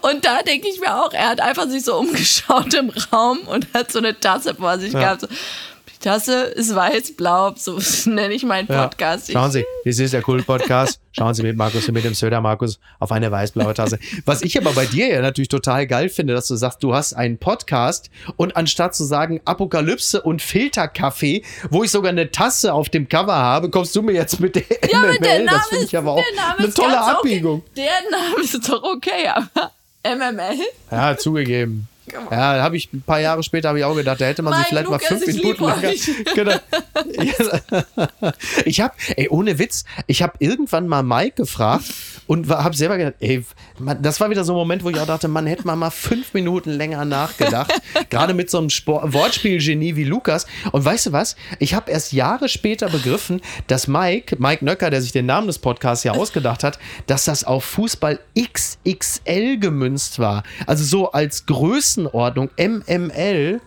und 0.00 0.24
da 0.24 0.42
denke 0.42 0.68
ich 0.68 0.78
mir 0.78 0.94
auch, 0.94 1.12
er 1.12 1.30
hat 1.30 1.40
einfach 1.40 1.68
sich 1.68 1.84
so 1.84 1.96
umgeschaut 1.96 2.72
im 2.74 2.90
Raum 3.12 3.40
und 3.48 3.66
hat 3.74 3.90
so 3.90 3.98
eine 3.98 4.18
Tasse 4.18 4.54
vor 4.54 4.78
sich 4.78 4.92
ja. 4.92 5.00
gehabt. 5.00 5.22
So, 5.22 5.26
Tasse 6.00 6.44
ist 6.44 6.74
weiß-blau, 6.74 7.52
so 7.56 7.78
nenne 8.10 8.32
ich 8.32 8.42
meinen 8.42 8.66
Podcast. 8.66 9.28
Ja. 9.28 9.34
Schauen 9.34 9.50
Sie, 9.52 9.64
das 9.84 9.98
ist 9.98 10.14
der 10.14 10.26
Cool-Podcast. 10.26 10.98
Schauen 11.12 11.34
Sie 11.34 11.42
mit 11.42 11.56
Markus 11.56 11.86
und 11.88 11.94
mit 11.94 12.04
dem 12.04 12.14
Söder 12.14 12.40
Markus 12.40 12.80
auf 13.00 13.12
eine 13.12 13.30
weiß-blaue 13.30 13.74
Tasse. 13.74 13.98
Was 14.24 14.40
ich 14.40 14.58
aber 14.58 14.72
bei 14.72 14.86
dir 14.86 15.08
ja 15.08 15.20
natürlich 15.20 15.48
total 15.48 15.86
geil 15.86 16.08
finde, 16.08 16.32
dass 16.32 16.48
du 16.48 16.56
sagst, 16.56 16.82
du 16.82 16.94
hast 16.94 17.12
einen 17.12 17.36
Podcast 17.36 18.10
und 18.36 18.56
anstatt 18.56 18.94
zu 18.94 19.04
sagen 19.04 19.42
Apokalypse 19.44 20.22
und 20.22 20.40
Filterkaffee, 20.40 21.44
wo 21.68 21.84
ich 21.84 21.90
sogar 21.90 22.10
eine 22.10 22.30
Tasse 22.30 22.72
auf 22.72 22.88
dem 22.88 23.08
Cover 23.08 23.36
habe, 23.36 23.68
kommst 23.68 23.94
du 23.94 24.00
mir 24.00 24.12
jetzt 24.12 24.40
mit 24.40 24.56
der 24.56 24.64
ja, 24.90 25.00
MML. 25.00 25.18
Der 25.18 25.38
Name 25.44 25.58
das 25.58 25.68
finde 25.68 25.84
ich 25.84 25.96
aber 25.96 26.12
auch 26.12 26.24
eine 26.56 26.72
tolle 26.72 26.98
Abbiegung. 26.98 27.62
Okay. 27.72 27.84
Der 27.84 28.18
Name 28.18 28.42
ist 28.42 28.68
doch 28.68 28.82
okay, 28.82 29.28
aber 29.28 29.72
MML? 30.02 30.60
Ja, 30.90 31.16
zugegeben. 31.18 31.89
Ja, 32.30 32.62
habe 32.62 32.76
ich 32.76 32.92
ein 32.92 33.02
paar 33.02 33.20
Jahre 33.20 33.42
später 33.42 33.68
habe 33.68 33.78
ich 33.78 33.84
auch 33.84 33.94
gedacht, 33.94 34.20
da 34.20 34.26
hätte 34.26 34.42
man 34.42 34.52
mein 34.52 34.60
sich 34.60 34.68
vielleicht 34.68 34.86
Lukas, 34.86 35.10
mal 35.10 35.18
fünf 35.18 35.26
Minuten 35.26 35.64
länger. 35.64 35.90
Genau. 36.34 36.54
Ich 38.64 38.80
habe, 38.80 38.94
ey, 39.16 39.28
ohne 39.28 39.58
Witz, 39.58 39.84
ich 40.06 40.22
habe 40.22 40.34
irgendwann 40.38 40.86
mal 40.86 41.02
Mike 41.02 41.36
gefragt 41.36 41.84
und 42.26 42.48
habe 42.48 42.76
selber 42.76 42.96
gedacht, 42.96 43.16
ey, 43.20 43.44
man, 43.78 44.00
das 44.02 44.20
war 44.20 44.30
wieder 44.30 44.44
so 44.44 44.52
ein 44.52 44.56
Moment, 44.56 44.84
wo 44.84 44.90
ich 44.90 44.98
auch 45.00 45.06
dachte, 45.06 45.28
man 45.28 45.46
hätte 45.46 45.66
mal 45.66 45.76
mal 45.76 45.90
fünf 45.90 46.32
Minuten 46.34 46.70
länger 46.70 47.04
nachgedacht. 47.04 47.72
Gerade 48.10 48.34
mit 48.34 48.50
so 48.50 48.58
einem 48.58 48.68
Wortspielgenie 48.68 49.96
wie 49.96 50.04
Lukas. 50.04 50.46
Und 50.72 50.84
weißt 50.84 51.06
du 51.06 51.12
was? 51.12 51.36
Ich 51.58 51.74
habe 51.74 51.90
erst 51.90 52.12
Jahre 52.12 52.48
später 52.48 52.88
begriffen, 52.88 53.40
dass 53.66 53.88
Mike, 53.88 54.36
Mike 54.38 54.64
Nöcker, 54.64 54.90
der 54.90 55.02
sich 55.02 55.12
den 55.12 55.26
Namen 55.26 55.46
des 55.46 55.58
Podcasts 55.58 56.04
ja 56.04 56.12
ausgedacht 56.12 56.62
hat, 56.62 56.78
dass 57.06 57.24
das 57.24 57.44
auf 57.44 57.64
Fußball 57.64 58.20
XXL 58.38 59.58
gemünzt 59.58 60.18
war. 60.18 60.44
Also 60.66 60.84
so 60.84 61.12
als 61.12 61.46
Größen 61.46 61.99
Größenordnung 62.04 62.50
MML, 62.56 63.60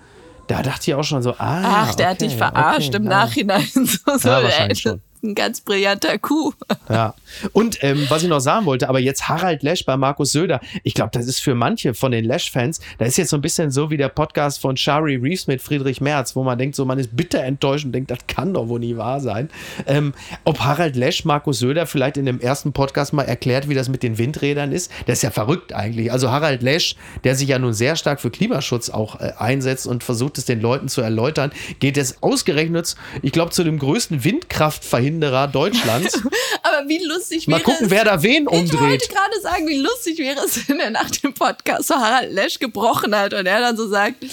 da 0.48 0.62
dachte 0.62 0.92
ich 0.92 0.96
auch 0.96 1.04
schon 1.04 1.22
so, 1.24 1.32
ah. 1.38 1.62
Ach, 1.64 1.96
der 1.96 2.08
okay, 2.08 2.12
hat 2.12 2.22
dich 2.22 2.36
verarscht 2.36 2.90
okay, 2.90 2.98
im. 2.98 3.04
Nachhinein. 3.04 3.68
So, 3.74 4.18
so, 4.18 4.30
ja, 4.30 4.44
wahrscheinlich 4.44 4.80
schon 4.80 5.02
ein 5.24 5.36
ganz 5.36 5.62
brillanter 5.62 6.18
Coup. 6.18 6.54
Ja. 6.90 7.16
Und 7.54 7.80
ähm, 7.82 8.06
was 8.10 8.24
ich 8.24 8.30
noch 8.30 8.40
sagen 8.40 8.66
wollte, 8.66 8.90
aber 8.90 9.00
jetzt 9.00 9.30
Harald 9.30 9.64
Lesch 9.64 9.86
bei 9.86 9.98
Markus 9.98 10.32
Söder, 10.32 10.60
ich 10.84 10.94
glaube, 10.94 11.12
das 11.14 11.28
ist 11.28 11.40
für 11.40 11.56
manche 11.56 11.94
von 11.94 12.12
den 12.12 12.26
Lesch-Fans, 12.26 12.82
da 12.98 13.06
ist 13.06 13.18
jetzt 13.18 13.30
so 13.30 13.38
ein 13.38 13.42
bisschen 13.42 13.72
so 13.72 13.90
wie 13.90 13.98
der 13.98 14.10
Podcast 14.10 14.60
von 14.60 14.78
Shari 14.78 15.16
Reeves 15.16 15.48
mit 15.48 15.62
Friedrich 15.62 16.02
Merz, 16.02 16.36
wo 16.36 16.44
man 16.44 16.58
denkt, 16.58 16.76
so 16.76 16.86
man 16.86 17.00
ist 17.00 17.16
bitter 17.16 17.42
enttäuscht 17.42 17.86
und 17.86 17.94
denkt, 17.94 18.12
das 18.12 18.20
kann 18.28 18.54
doch 18.54 18.68
wohl 18.68 18.80
nie 18.80 18.98
wahr 18.98 19.22
sein. 19.22 19.50
Ähm, 19.88 20.14
ob 20.44 20.60
Harald 20.60 20.96
Lesch 20.96 21.26
Markus 21.26 21.60
Söder 21.60 21.86
vielleicht 21.86 22.18
in 22.18 22.26
dem 22.26 22.40
ersten 22.40 22.74
Podcast 22.74 23.14
mal 23.14 23.24
erklärt, 23.24 23.70
wie 23.70 23.76
das 23.76 23.90
mit 23.90 24.04
den 24.04 24.18
Windrädern 24.18 24.72
ist, 24.72 24.92
das 25.06 25.20
ist 25.20 25.24
ja 25.24 25.32
verrückt 25.32 25.74
eigentlich. 25.74 26.12
Also 26.12 26.32
Harald 26.32 26.62
Lesch, 26.62 26.96
der 27.24 27.36
sich 27.36 27.48
ja 27.48 27.60
nun 27.60 27.74
sehr 27.74 27.96
stark 27.96 28.20
für 28.20 28.30
Klimaschutz 28.30 28.90
auch 28.90 29.20
äh, 29.22 29.34
einsetzt 29.38 29.88
und 29.88 30.04
versucht 30.04 30.38
es 30.38 30.46
den 30.46 30.62
Leuten 30.62 30.90
zu 30.90 31.02
erläutern, 31.02 31.52
geht 31.80 31.98
es 31.98 32.22
ausgerechnet, 32.22 32.96
ich 33.22 33.32
glaube, 33.32 33.52
zu 33.52 33.64
dem 33.64 33.80
größten 33.80 34.24
Windkraftverhinderer 34.24 35.13
Behinderer 35.20 35.48
Deutschlands. 35.48 36.16
Aber 36.64 36.88
wie 36.88 37.04
lustig 37.04 37.48
wäre 37.48 37.60
Mal 37.60 37.64
gucken, 37.64 37.86
es, 37.86 37.92
wer 37.92 38.06
da 38.06 38.24
wen 38.24 38.48
umdreht. 38.48 38.74
Ich 38.74 38.80
wollte 38.80 39.08
gerade 39.08 39.42
sagen, 39.42 39.68
wie 39.68 39.78
lustig 39.78 40.18
wäre 40.18 40.40
es, 40.46 40.68
wenn 40.68 40.80
er 40.80 40.90
nach 40.90 41.10
dem 41.12 41.34
Podcast 41.34 41.88
so 41.88 41.96
Harald 41.96 42.32
Lesch 42.32 42.60
gebrochen 42.60 43.16
hat 43.16 43.34
und 43.34 43.46
er 43.46 43.60
dann 43.60 43.78
so 43.78 43.88
sagt, 43.88 44.26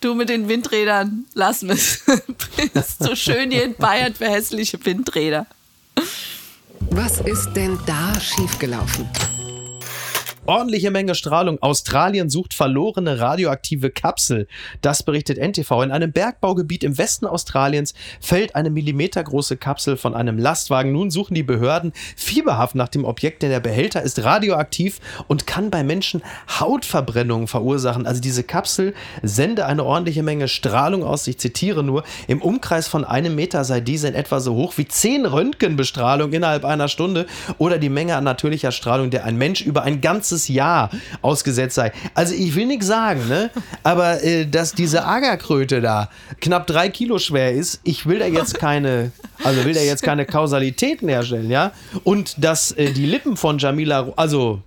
du 0.00 0.14
mit 0.14 0.28
den 0.28 0.48
Windrädern, 0.48 1.26
lass 1.34 1.62
mich. 1.62 1.98
Bist 2.74 3.02
so 3.02 3.14
schön 3.14 3.50
hier 3.50 3.64
in 3.64 3.74
Bayern 3.74 4.14
für 4.14 4.28
hässliche 4.28 4.84
Windräder. 4.84 5.46
Was 6.90 7.20
ist 7.20 7.52
denn 7.54 7.78
da 7.86 8.18
schiefgelaufen? 8.20 9.08
Ordentliche 10.46 10.90
Menge 10.90 11.14
Strahlung. 11.14 11.62
Australien 11.62 12.30
sucht 12.30 12.54
verlorene 12.54 13.20
radioaktive 13.20 13.90
Kapsel. 13.90 14.48
Das 14.80 15.02
berichtet 15.02 15.36
NTV. 15.36 15.82
In 15.82 15.92
einem 15.92 16.12
Bergbaugebiet 16.12 16.82
im 16.82 16.96
Westen 16.96 17.26
Australiens 17.26 17.92
fällt 18.20 18.56
eine 18.56 18.70
millimetergroße 18.70 19.58
Kapsel 19.58 19.98
von 19.98 20.14
einem 20.14 20.38
Lastwagen. 20.38 20.92
Nun 20.92 21.10
suchen 21.10 21.34
die 21.34 21.42
Behörden 21.42 21.92
fieberhaft 22.16 22.74
nach 22.74 22.88
dem 22.88 23.04
Objekt, 23.04 23.42
denn 23.42 23.50
der 23.50 23.60
Behälter 23.60 24.02
ist 24.02 24.24
radioaktiv 24.24 25.00
und 25.28 25.46
kann 25.46 25.70
bei 25.70 25.84
Menschen 25.84 26.22
Hautverbrennungen 26.58 27.46
verursachen. 27.46 28.06
Also 28.06 28.22
diese 28.22 28.42
Kapsel 28.42 28.94
sende 29.22 29.66
eine 29.66 29.84
ordentliche 29.84 30.22
Menge 30.22 30.48
Strahlung 30.48 31.04
aus. 31.04 31.26
Ich 31.26 31.38
zitiere 31.38 31.84
nur, 31.84 32.02
im 32.28 32.40
Umkreis 32.40 32.88
von 32.88 33.04
einem 33.04 33.34
Meter 33.34 33.62
sei 33.64 33.80
diese 33.80 34.08
in 34.08 34.14
etwa 34.14 34.40
so 34.40 34.54
hoch 34.54 34.78
wie 34.78 34.88
zehn 34.88 35.26
Röntgenbestrahlung 35.26 36.32
innerhalb 36.32 36.64
einer 36.64 36.88
Stunde 36.88 37.26
oder 37.58 37.76
die 37.76 37.90
Menge 37.90 38.16
an 38.16 38.24
natürlicher 38.24 38.72
Strahlung, 38.72 39.10
der 39.10 39.24
ein 39.24 39.36
Mensch 39.36 39.60
über 39.60 39.82
ein 39.82 40.00
ganzes 40.00 40.29
ganzes 40.30 40.48
Jahr 40.48 40.90
ausgesetzt 41.22 41.74
sei. 41.74 41.92
Also 42.14 42.34
ich 42.34 42.54
will 42.54 42.66
nichts 42.66 42.86
sagen, 42.86 43.26
ne? 43.28 43.50
Aber 43.82 44.22
äh, 44.22 44.46
dass 44.46 44.72
diese 44.72 45.04
Agerkröte 45.04 45.80
da 45.80 46.08
knapp 46.40 46.66
drei 46.66 46.88
Kilo 46.88 47.18
schwer 47.18 47.52
ist, 47.52 47.80
ich 47.82 48.06
will 48.06 48.20
da 48.20 48.26
jetzt 48.26 48.58
keine, 48.58 49.10
also 49.42 49.64
will 49.64 49.74
da 49.74 49.80
jetzt 49.80 50.02
keine 50.02 50.26
Kausalitäten 50.26 51.08
herstellen, 51.08 51.50
ja? 51.50 51.72
Und 52.04 52.42
dass 52.42 52.72
äh, 52.72 52.92
die 52.92 53.06
Lippen 53.06 53.36
von 53.36 53.58
Jamila, 53.58 54.12
also 54.16 54.62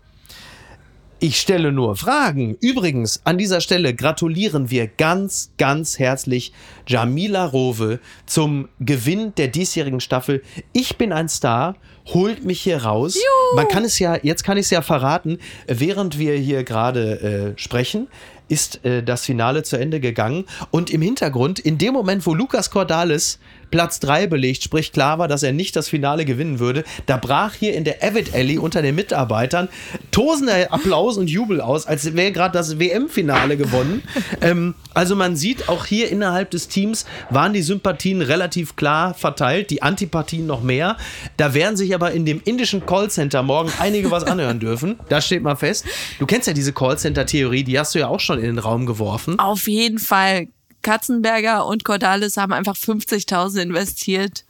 ich 1.20 1.40
stelle 1.40 1.72
nur 1.72 1.96
Fragen. 1.96 2.58
Übrigens, 2.60 3.22
an 3.24 3.38
dieser 3.38 3.62
Stelle 3.62 3.94
gratulieren 3.94 4.70
wir 4.70 4.88
ganz, 4.88 5.52
ganz 5.58 5.98
herzlich 5.98 6.52
Jamila 6.86 7.46
Rowe 7.46 8.00
zum 8.26 8.68
Gewinn 8.82 9.34
der 9.36 9.48
diesjährigen 9.48 10.02
Staffel. 10.02 10.44
Ich 10.74 10.98
bin 10.98 11.14
ein 11.14 11.30
Star 11.30 11.76
holt 12.08 12.44
mich 12.44 12.62
hier 12.62 12.84
raus. 12.84 13.16
Juhu. 13.16 13.56
Man 13.56 13.68
kann 13.68 13.84
es 13.86 14.00
ja, 14.00 14.18
jetzt 14.22 14.44
kann 14.44 14.58
ich 14.58 14.66
es 14.66 14.70
ja 14.70 14.82
verraten, 14.82 15.40
während 15.68 16.18
wir 16.20 16.36
hier 16.36 16.64
gerade 16.64 17.56
äh, 17.56 17.60
sprechen, 17.60 18.08
ist 18.50 18.84
äh, 18.86 19.04
das 19.04 19.26
Finale 19.26 19.64
zu 19.64 19.78
Ende 19.78 20.00
gegangen. 20.00 20.46
Und 20.72 20.90
im 20.92 21.02
Hintergrund, 21.02 21.60
in 21.60 21.78
dem 21.78 21.94
Moment, 21.94 22.26
wo 22.26 22.34
Lukas 22.34 22.70
Cordalis 22.70 23.40
Platz 23.74 24.00
3 24.02 24.28
belegt, 24.28 24.62
sprich 24.62 24.92
klar 24.92 25.18
war, 25.18 25.28
dass 25.28 25.42
er 25.42 25.52
nicht 25.52 25.76
das 25.76 25.90
Finale 25.90 26.26
gewinnen 26.26 26.60
würde. 26.60 26.84
Da 27.08 27.18
brach 27.18 27.56
hier 27.56 27.74
in 27.74 27.84
der 27.84 28.04
Avid 28.04 28.36
Alley 28.36 28.60
unter 28.60 28.84
den 28.84 28.94
Mitarbeitern 28.94 29.68
tosender 30.12 30.72
Applaus 30.72 31.18
und 31.18 31.28
Jubel 31.28 31.60
aus, 31.60 31.88
als 31.88 32.16
wäre 32.16 32.32
gerade 32.32 32.54
das 32.54 32.78
WM-Finale 32.78 33.58
gewonnen. 33.58 34.04
ähm, 34.42 34.76
also 34.94 35.16
man 35.16 35.36
sieht 35.36 35.70
auch 35.70 35.88
hier 35.88 36.12
innerhalb 36.12 36.52
des 36.52 36.68
Teams 36.68 37.08
waren 37.32 37.54
die 37.54 37.64
Sympathien 37.64 38.22
relativ 38.22 38.76
klar 38.76 39.16
verteilt, 39.16 39.72
die 39.72 39.82
Antipathien 39.82 40.46
noch 40.46 40.62
mehr. 40.62 40.96
Da 41.38 41.56
werden 41.56 41.76
sich 41.76 41.96
aber 41.96 42.12
in 42.12 42.28
dem 42.28 42.42
indischen 42.46 42.86
Callcenter 42.86 43.42
morgen 43.42 43.72
einige 43.80 44.12
was 44.12 44.24
anhören 44.24 44.60
dürfen. 44.60 45.00
Da 45.10 45.20
steht 45.20 45.42
mal 45.42 45.56
fest. 45.56 45.86
Du 46.20 46.28
kennst 46.28 46.46
ja 46.46 46.54
diese 46.54 46.74
Callcenter-Theorie, 46.74 47.64
die 47.64 47.80
hast 47.80 47.96
du 47.96 48.00
ja 48.00 48.08
auch 48.08 48.20
schon 48.20 48.38
in 48.38 48.46
den 48.46 48.60
Raum 48.60 48.86
geworfen. 48.86 49.40
Auf 49.40 49.68
jeden 49.68 49.98
Fall 49.98 50.50
Katzenberger 50.84 51.66
und 51.66 51.84
Cordalis 51.84 52.38
haben 52.38 52.54
einfach 52.54 52.76
50.000 52.76 53.62
investiert 53.62 54.46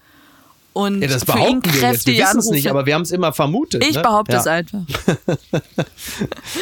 und 0.73 1.01
ja, 1.01 1.07
das 1.07 1.23
behaupten 1.23 1.71
wir 1.71 1.91
jetzt. 1.91 2.07
Wir 2.07 2.17
wissen 2.17 2.39
es 2.39 2.49
nicht, 2.49 2.69
aber 2.69 2.87
wir 2.87 2.95
haben 2.95 3.03
es 3.03 3.11
immer 3.11 3.31
vermutet. 3.31 3.85
ich 3.87 3.95
ne? 3.95 4.01
behaupte 4.01 4.33
ja. 4.33 4.39
es 4.39 4.47
einfach. 4.47 4.79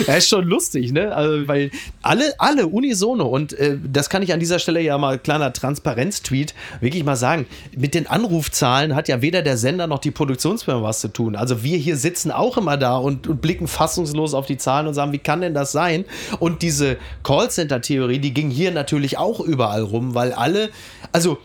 Ja, 0.07 0.15
ist 0.15 0.29
schon 0.29 0.45
lustig, 0.45 0.91
ne? 0.91 1.13
Also, 1.13 1.47
weil 1.47 1.71
alle, 2.01 2.33
alle 2.39 2.67
unisono 2.67 3.25
und 3.25 3.53
äh, 3.53 3.77
das 3.83 4.09
kann 4.09 4.21
ich 4.21 4.33
an 4.33 4.39
dieser 4.39 4.59
Stelle 4.59 4.81
ja 4.81 4.97
mal 4.97 5.19
kleiner 5.19 5.51
Transparenz-Tweet 5.53 6.53
wirklich 6.79 7.03
mal 7.03 7.15
sagen. 7.15 7.45
Mit 7.75 7.93
den 7.93 8.07
Anrufzahlen 8.07 8.95
hat 8.95 9.07
ja 9.07 9.21
weder 9.21 9.41
der 9.41 9.57
Sender 9.57 9.87
noch 9.87 9.99
die 9.99 10.11
Produktionsfirma 10.11 10.83
was 10.83 11.01
zu 11.01 11.09
tun. 11.09 11.35
Also 11.35 11.63
wir 11.63 11.77
hier 11.77 11.97
sitzen 11.97 12.31
auch 12.31 12.57
immer 12.57 12.77
da 12.77 12.97
und, 12.97 13.27
und 13.27 13.41
blicken 13.41 13.67
fassungslos 13.67 14.33
auf 14.33 14.45
die 14.45 14.57
Zahlen 14.57 14.87
und 14.87 14.93
sagen, 14.93 15.11
wie 15.11 15.19
kann 15.19 15.41
denn 15.41 15.53
das 15.53 15.71
sein? 15.71 16.05
Und 16.39 16.61
diese 16.61 16.97
Callcenter-Theorie, 17.23 18.19
die 18.19 18.33
ging 18.33 18.49
hier 18.49 18.71
natürlich 18.71 19.17
auch 19.17 19.39
überall 19.39 19.83
rum, 19.83 20.15
weil 20.15 20.33
alle, 20.33 20.69
also 21.11 21.37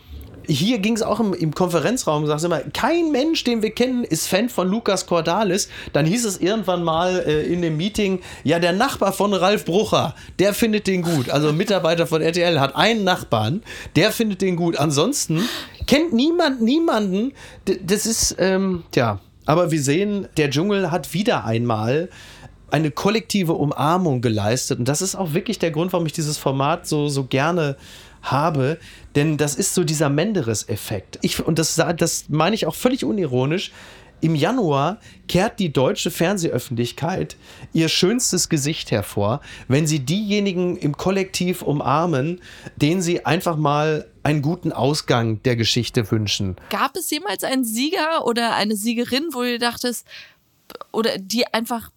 hier 0.47 0.79
ging 0.79 0.95
es 0.95 1.03
auch 1.03 1.19
im, 1.19 1.33
im 1.33 1.53
Konferenzraum, 1.53 2.25
sagst 2.25 2.45
immer, 2.45 2.61
kein 2.73 3.11
Mensch, 3.11 3.43
den 3.43 3.61
wir 3.61 3.71
kennen, 3.71 4.03
ist 4.03 4.27
Fan 4.27 4.49
von 4.49 4.69
Lukas 4.69 5.05
Cordalis. 5.05 5.69
Dann 5.93 6.05
hieß 6.05 6.25
es 6.25 6.39
irgendwann 6.39 6.83
mal 6.83 7.23
äh, 7.25 7.43
in 7.43 7.61
dem 7.61 7.77
Meeting, 7.77 8.21
ja, 8.43 8.59
der 8.59 8.73
Nachbar 8.73 9.13
von 9.13 9.33
Ralf 9.33 9.65
Brucher, 9.65 10.15
der 10.39 10.53
findet 10.53 10.87
den 10.87 11.01
gut. 11.01 11.29
Also 11.29 11.49
ein 11.49 11.57
Mitarbeiter 11.57 12.07
von 12.07 12.21
RTL 12.21 12.59
hat 12.59 12.75
einen 12.75 13.03
Nachbarn, 13.03 13.61
der 13.95 14.11
findet 14.11 14.41
den 14.41 14.55
gut. 14.55 14.77
Ansonsten 14.77 15.47
kennt 15.85 16.13
niemand 16.13 16.61
niemanden. 16.61 17.33
D 17.67 17.79
das 17.83 18.05
ist, 18.05 18.35
ähm, 18.39 18.83
tja, 18.91 19.19
aber 19.45 19.71
wir 19.71 19.81
sehen, 19.81 20.27
der 20.37 20.49
Dschungel 20.49 20.91
hat 20.91 21.13
wieder 21.13 21.45
einmal 21.45 22.09
eine 22.69 22.91
kollektive 22.91 23.53
Umarmung 23.53 24.21
geleistet. 24.21 24.79
Und 24.79 24.87
das 24.87 25.01
ist 25.01 25.15
auch 25.15 25.33
wirklich 25.33 25.59
der 25.59 25.71
Grund, 25.71 25.93
warum 25.93 26.05
ich 26.05 26.13
dieses 26.13 26.37
Format 26.37 26.85
so, 26.85 27.07
so 27.07 27.23
gerne 27.23 27.77
habe. 28.31 28.77
Denn 29.15 29.37
das 29.37 29.55
ist 29.55 29.73
so 29.73 29.83
dieser 29.83 30.09
Menderes-Effekt. 30.09 31.19
Und 31.45 31.59
das, 31.59 31.75
das 31.75 32.25
meine 32.29 32.55
ich 32.55 32.65
auch 32.65 32.75
völlig 32.75 33.03
unironisch. 33.03 33.71
Im 34.19 34.33
Januar 34.33 34.99
kehrt 35.27 35.59
die 35.59 35.71
deutsche 35.71 36.09
Fernsehöffentlichkeit 36.09 37.37
ihr 37.71 37.87
schönstes 37.87 38.49
Gesicht 38.49 38.89
hervor, 38.89 39.41
wenn 39.67 39.85
sie 39.85 39.99
diejenigen 39.99 40.75
im 40.75 40.97
Kollektiv 40.97 41.61
umarmen, 41.61 42.41
denen 42.77 43.03
sie 43.03 43.27
einfach 43.27 43.57
mal 43.57 44.07
einen 44.23 44.41
guten 44.41 44.71
Ausgang 44.71 45.43
der 45.43 45.55
Geschichte 45.55 46.09
wünschen. 46.09 46.55
Gab 46.71 46.95
es 46.95 47.11
jemals 47.11 47.43
einen 47.43 47.63
Sieger 47.63 48.25
oder 48.25 48.55
eine 48.55 48.75
Siegerin, 48.75 49.29
wo 49.33 49.43
du 49.43 49.59
dachtest, 49.59 50.07
oder 50.91 51.19
die 51.19 51.45
einfach 51.53 51.91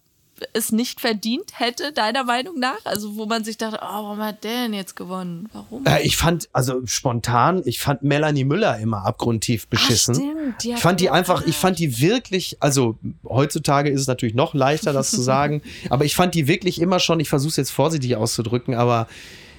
es 0.53 0.71
nicht 0.71 1.01
verdient 1.01 1.59
hätte, 1.59 1.91
deiner 1.91 2.23
Meinung 2.23 2.59
nach? 2.59 2.79
Also 2.85 3.15
wo 3.15 3.25
man 3.25 3.43
sich 3.43 3.57
dachte, 3.57 3.79
oh, 3.81 3.85
warum 3.85 4.19
hat 4.19 4.43
der 4.43 4.63
denn 4.63 4.73
jetzt 4.73 4.95
gewonnen? 4.95 5.49
Warum? 5.53 5.85
Äh, 5.85 6.01
ich 6.03 6.17
fand, 6.17 6.49
also 6.53 6.85
spontan, 6.85 7.61
ich 7.65 7.79
fand 7.79 8.03
Melanie 8.03 8.43
Müller 8.43 8.77
immer 8.79 9.05
abgrundtief 9.05 9.67
beschissen. 9.67 10.15
Ach, 10.15 10.19
stimmt, 10.19 10.65
ich 10.65 10.81
fand 10.81 10.99
die 10.99 11.09
einfach, 11.09 11.45
ich 11.45 11.55
fand 11.55 11.79
die 11.79 11.99
wirklich, 11.99 12.57
also 12.59 12.97
heutzutage 13.27 13.89
ist 13.89 14.01
es 14.01 14.07
natürlich 14.07 14.35
noch 14.35 14.53
leichter, 14.53 14.93
das 14.93 15.11
zu 15.11 15.21
sagen, 15.21 15.61
aber 15.89 16.05
ich 16.05 16.15
fand 16.15 16.35
die 16.35 16.47
wirklich 16.47 16.81
immer 16.81 16.99
schon, 16.99 17.19
ich 17.19 17.29
versuche 17.29 17.51
es 17.51 17.57
jetzt 17.57 17.71
vorsichtig 17.71 18.15
auszudrücken, 18.15 18.75
aber 18.75 19.07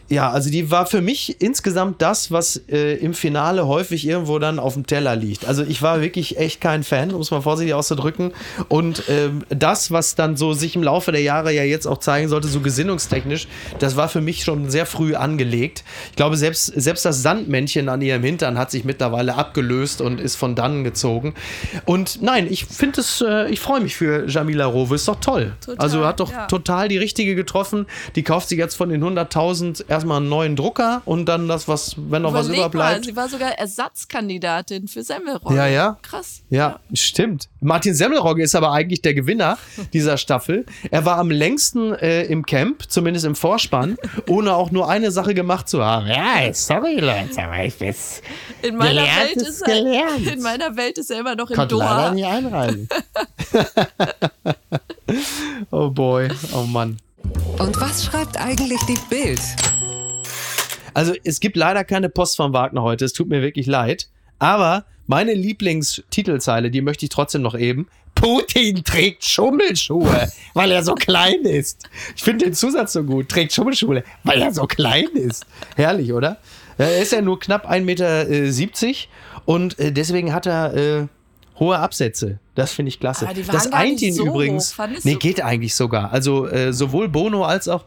ja, 0.08 0.30
also 0.30 0.50
die 0.50 0.70
war 0.70 0.86
für 0.86 1.00
mich 1.00 1.40
insgesamt 1.40 2.02
das, 2.02 2.30
was 2.30 2.62
äh, 2.68 2.96
im 2.96 3.14
Finale 3.14 3.66
häufig 3.66 4.06
irgendwo 4.06 4.38
dann 4.38 4.58
auf 4.58 4.74
dem 4.74 4.86
Teller 4.86 5.16
liegt. 5.16 5.46
Also 5.46 5.62
ich 5.64 5.80
war 5.80 6.00
wirklich 6.00 6.38
echt 6.38 6.60
kein 6.60 6.82
Fan, 6.82 7.12
um 7.12 7.20
es 7.20 7.30
mal 7.30 7.40
vorsichtig 7.40 7.74
auszudrücken. 7.74 8.32
Und 8.68 9.04
ähm, 9.08 9.44
das, 9.48 9.90
was 9.90 10.14
dann 10.14 10.36
so 10.36 10.52
sich 10.52 10.76
im 10.76 10.82
Laufe 10.82 11.12
der 11.12 11.22
Jahre 11.22 11.52
ja 11.52 11.62
jetzt 11.62 11.86
auch 11.86 11.98
zeigen 11.98 12.28
sollte, 12.28 12.48
so 12.48 12.60
gesinnungstechnisch, 12.60 13.48
das 13.78 13.96
war 13.96 14.08
für 14.08 14.20
mich 14.20 14.44
schon 14.44 14.70
sehr 14.70 14.86
früh 14.86 15.14
angelegt. 15.14 15.84
Ich 16.10 16.16
glaube, 16.16 16.36
selbst, 16.36 16.66
selbst 16.66 17.04
das 17.04 17.22
Sandmännchen 17.22 17.88
an 17.88 18.02
ihrem 18.02 18.22
Hintern 18.22 18.58
hat 18.58 18.70
sich 18.70 18.84
mittlerweile 18.84 19.34
abgelöst 19.36 20.00
und 20.00 20.20
ist 20.20 20.36
von 20.36 20.54
dannen 20.54 20.84
gezogen. 20.84 21.34
Und 21.86 22.20
nein, 22.22 22.46
ich 22.50 22.66
finde 22.66 23.00
es, 23.00 23.22
äh, 23.26 23.48
ich 23.50 23.60
freue 23.60 23.80
mich 23.80 23.96
für 23.96 24.28
Jamila 24.28 24.66
Rowe, 24.66 24.94
ist 24.94 25.08
doch 25.08 25.20
toll. 25.20 25.52
Total, 25.64 25.78
also 25.78 26.04
hat 26.04 26.20
doch 26.20 26.30
ja. 26.30 26.46
total 26.46 26.88
die 26.88 26.98
richtige 26.98 27.34
getroffen. 27.34 27.86
Die 28.14 28.22
kauft 28.22 28.48
sich 28.48 28.58
jetzt 28.58 28.74
von 28.74 28.88
den 28.88 29.02
100.000 29.02 29.88
erstmal 29.92 30.16
einen 30.18 30.28
neuen 30.30 30.56
Drucker 30.56 31.02
und 31.04 31.26
dann 31.26 31.48
das, 31.48 31.68
was, 31.68 31.94
wenn 31.98 32.22
noch 32.22 32.32
was 32.32 32.46
Überleg 32.46 32.60
mal, 32.60 32.66
überbleibt. 32.66 33.04
sie 33.04 33.14
war 33.14 33.28
sogar 33.28 33.50
Ersatzkandidatin 33.58 34.88
für 34.88 35.02
Semmelrogge. 35.02 35.54
Ja, 35.54 35.66
ja. 35.66 35.98
Krass. 36.02 36.42
Ja, 36.48 36.80
stimmt. 36.94 37.48
Martin 37.60 37.94
Semmelrogge 37.94 38.42
ist 38.42 38.54
aber 38.54 38.72
eigentlich 38.72 39.02
der 39.02 39.12
Gewinner 39.14 39.58
dieser 39.92 40.16
Staffel. 40.16 40.64
Er 40.90 41.04
war 41.04 41.18
am 41.18 41.30
längsten 41.30 41.92
äh, 41.94 42.22
im 42.24 42.46
Camp, 42.46 42.90
zumindest 42.90 43.26
im 43.26 43.34
Vorspann, 43.36 43.96
ohne 44.28 44.54
auch 44.54 44.70
nur 44.70 44.88
eine 44.88 45.10
Sache 45.10 45.34
gemacht 45.34 45.68
zu 45.68 45.84
haben. 45.84 46.06
Ja, 46.06 46.52
sorry 46.54 46.96
Leute, 46.98 47.42
aber 47.42 47.62
ich 47.64 47.78
weiß, 47.78 48.22
In 48.62 48.76
meiner, 48.76 49.02
Gelernt 49.02 49.36
Welt 49.36 49.48
ist 49.48 49.62
er, 49.62 49.74
gelernt. 49.74 50.26
in 50.26 50.42
meiner 50.42 50.76
Welt 50.76 50.98
ist 50.98 51.10
er 51.10 51.20
immer 51.20 51.36
noch 51.36 51.50
in 51.50 51.56
konnte 51.56 51.74
leider 51.76 51.96
Doha. 51.96 52.10
nicht 52.14 52.26
einreisen. 52.26 52.88
oh 55.70 55.90
boy, 55.90 56.28
oh 56.54 56.62
Mann. 56.62 56.96
Und 57.58 57.80
was 57.80 58.04
schreibt 58.04 58.38
eigentlich 58.38 58.80
die 58.88 58.98
Bild? 59.10 59.40
Also 60.94 61.14
es 61.24 61.40
gibt 61.40 61.56
leider 61.56 61.84
keine 61.84 62.08
Post 62.08 62.36
von 62.36 62.52
Wagner 62.52 62.82
heute, 62.82 63.04
es 63.04 63.12
tut 63.12 63.28
mir 63.28 63.42
wirklich 63.42 63.66
leid. 63.66 64.08
Aber 64.38 64.84
meine 65.06 65.34
Lieblingstitelzeile, 65.34 66.70
die 66.70 66.80
möchte 66.80 67.04
ich 67.04 67.10
trotzdem 67.10 67.42
noch 67.42 67.54
eben. 67.54 67.86
Putin 68.14 68.84
trägt 68.84 69.24
Schummelschuhe, 69.24 70.28
weil 70.54 70.70
er 70.70 70.84
so 70.84 70.94
klein 70.94 71.42
ist. 71.42 71.88
Ich 72.14 72.22
finde 72.22 72.46
den 72.46 72.54
Zusatz 72.54 72.92
so 72.92 73.02
gut. 73.02 73.28
Trägt 73.28 73.52
Schummelschuhe, 73.52 74.04
weil 74.24 74.42
er 74.42 74.52
so 74.52 74.66
klein 74.66 75.08
ist. 75.14 75.46
Herrlich, 75.76 76.12
oder? 76.12 76.38
Er 76.78 76.98
ist 76.98 77.12
ja 77.12 77.20
nur 77.20 77.38
knapp 77.38 77.70
1,70 77.70 77.80
Meter 77.82 78.28
äh, 78.28 78.94
und 79.44 79.78
äh, 79.78 79.92
deswegen 79.92 80.32
hat 80.32 80.46
er 80.46 80.74
äh, 80.74 81.06
hohe 81.58 81.78
Absätze. 81.78 82.38
Das 82.54 82.72
finde 82.72 82.90
ich 82.90 83.00
klasse. 83.00 83.28
Das 83.50 83.72
eint 83.72 84.02
ihn 84.02 84.14
so 84.14 84.26
übrigens. 84.26 84.78
hoch, 84.78 84.86
nee, 85.04 85.14
geht 85.14 85.42
eigentlich 85.42 85.74
sogar. 85.74 86.12
Also 86.12 86.46
äh, 86.48 86.72
sowohl 86.72 87.08
Bono 87.08 87.44
als 87.44 87.68
auch 87.68 87.84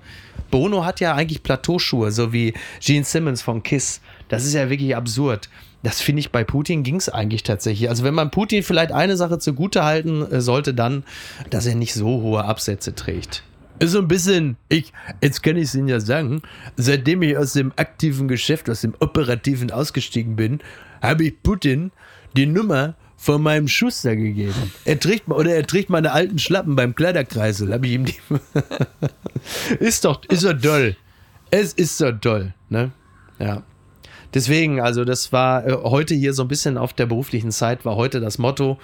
Bono 0.51 0.85
hat 0.85 0.99
ja 0.99 1.13
eigentlich 1.13 1.43
Plateauschuhe, 1.43 2.11
so 2.11 2.33
wie 2.33 2.53
Gene 2.79 3.05
Simmons 3.05 3.41
von 3.41 3.63
Kiss. 3.63 4.01
Das 4.29 4.45
ist 4.45 4.53
ja 4.53 4.69
wirklich 4.69 4.95
absurd. 4.95 5.49
Das 5.83 6.01
finde 6.01 6.21
ich 6.21 6.31
bei 6.31 6.43
Putin 6.43 6.81
ging 6.81 6.95
es 6.95 7.09
eigentlich 7.09 7.43
tatsächlich. 7.43 7.89
Also 7.89 8.03
wenn 8.03 8.15
man 8.15 8.31
Putin 8.31 8.63
vielleicht 8.63 8.91
eine 8.91 9.17
Sache 9.17 9.37
zugute 9.37 9.83
halten 9.83 10.23
äh, 10.23 10.41
sollte, 10.41 10.73
dann, 10.73 11.03
dass 11.51 11.67
er 11.67 11.75
nicht 11.75 11.93
so 11.93 12.07
hohe 12.07 12.43
Absätze 12.43 12.95
trägt. 12.95 13.43
Ist 13.77 13.91
so 13.91 13.99
ein 13.99 14.07
bisschen, 14.07 14.57
ich, 14.69 14.93
jetzt 15.21 15.43
kann 15.43 15.57
ich 15.57 15.65
es 15.65 15.75
Ihnen 15.75 15.89
ja 15.89 15.99
sagen, 15.99 16.41
seitdem 16.77 17.21
ich 17.21 17.37
aus 17.37 17.53
dem 17.53 17.73
aktiven 17.75 18.27
Geschäft, 18.27 18.69
aus 18.69 18.81
dem 18.81 18.95
operativen 18.99 19.69
ausgestiegen 19.69 20.35
bin, 20.35 20.59
habe 21.01 21.25
ich 21.25 21.43
Putin 21.43 21.91
die 22.35 22.45
Nummer 22.45 22.95
von 23.25 23.41
meinem 23.41 23.67
Schuster 23.67 24.15
gegeben. 24.15 24.71
Er 24.85 24.99
trägt 24.99 25.27
oder 25.29 25.55
er 25.55 25.65
trägt 25.65 25.89
meine 25.89 26.11
alten 26.11 26.37
Schlappen 26.37 26.75
beim 26.75 26.93
Kleiderkreisel. 26.93 27.73
Habe 27.73 27.87
ich 27.87 27.93
ihm 27.93 28.05
die. 28.05 28.15
ist 29.79 30.05
doch, 30.05 30.23
ist 30.25 30.45
doch 30.45 30.53
toll. 30.53 30.95
Es 31.49 31.73
ist 31.73 31.97
so 31.97 32.11
toll, 32.11 32.53
ne? 32.69 32.91
Ja. 33.39 33.63
Deswegen, 34.35 34.79
also 34.79 35.05
das 35.05 35.33
war 35.33 35.65
äh, 35.65 35.73
heute 35.73 36.13
hier 36.13 36.33
so 36.33 36.43
ein 36.43 36.47
bisschen 36.47 36.77
auf 36.77 36.93
der 36.93 37.07
beruflichen 37.07 37.51
Zeit, 37.51 37.83
war 37.83 37.95
heute 37.95 38.19
das 38.19 38.37
Motto, 38.37 38.77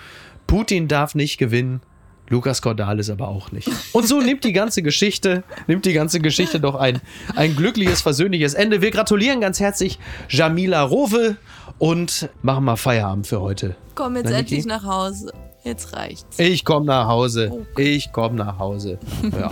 Putin 0.48 0.88
darf 0.88 1.14
nicht 1.14 1.38
gewinnen, 1.38 1.82
Lukas 2.32 2.62
Cordalis 2.62 3.10
aber 3.10 3.28
auch 3.28 3.52
nicht. 3.52 3.70
Und 3.92 4.08
so 4.08 4.22
nimmt 4.22 4.46
die 4.46 4.54
ganze 4.54 4.82
Geschichte, 4.82 5.44
nimmt 5.68 5.86
die 5.86 5.92
ganze 5.94 6.22
Geschichte 6.22 6.62
doch 6.62 6.76
ein, 6.76 7.02
ein 7.36 7.56
glückliches, 7.56 8.02
versöhnliches 8.02 8.54
Ende. 8.54 8.82
Wir 8.82 8.90
gratulieren 8.90 9.42
ganz 9.42 9.60
herzlich 9.60 10.00
Jamila 10.30 10.82
Rowe 10.82 11.36
und 11.78 12.30
machen 12.42 12.64
mal 12.64 12.78
Feierabend 12.78 13.28
für 13.28 13.42
heute. 13.42 13.76
Komm 13.96 14.16
jetzt 14.16 14.30
Na, 14.32 14.38
endlich 14.38 14.66
nach 14.66 14.86
Hause. 14.86 15.34
Jetzt 15.64 15.94
reicht's. 15.94 16.40
Ich 16.40 16.64
komme 16.64 16.86
nach 16.86 17.08
Hause. 17.08 17.52
Oh. 17.52 17.80
Ich 17.80 18.14
komme 18.14 18.36
nach 18.36 18.58
Hause. 18.58 18.98
Ja. 19.38 19.52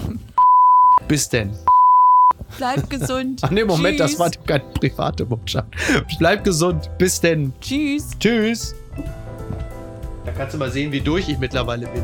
Bis 1.08 1.28
denn. 1.28 1.52
Bleib 2.58 2.90
gesund. 2.90 3.42
Ach 3.44 3.52
nee, 3.52 3.66
Moment, 3.66 4.00
Tschüss. 4.00 4.12
das 4.12 4.20
war 4.20 4.32
keine 4.48 4.64
private 4.80 5.26
Botschaft. 5.26 5.68
Bleib 6.18 6.46
gesund. 6.46 6.90
Bis 6.98 7.20
denn. 7.20 7.52
Tschüss. 7.60 8.12
Tschüss. 8.20 8.74
Da 10.26 10.32
kannst 10.32 10.54
du 10.54 10.58
mal 10.58 10.72
sehen, 10.72 10.92
wie 10.94 11.02
durch 11.02 11.28
ich 11.28 11.38
mittlerweile 11.38 11.86
bin. 11.88 12.04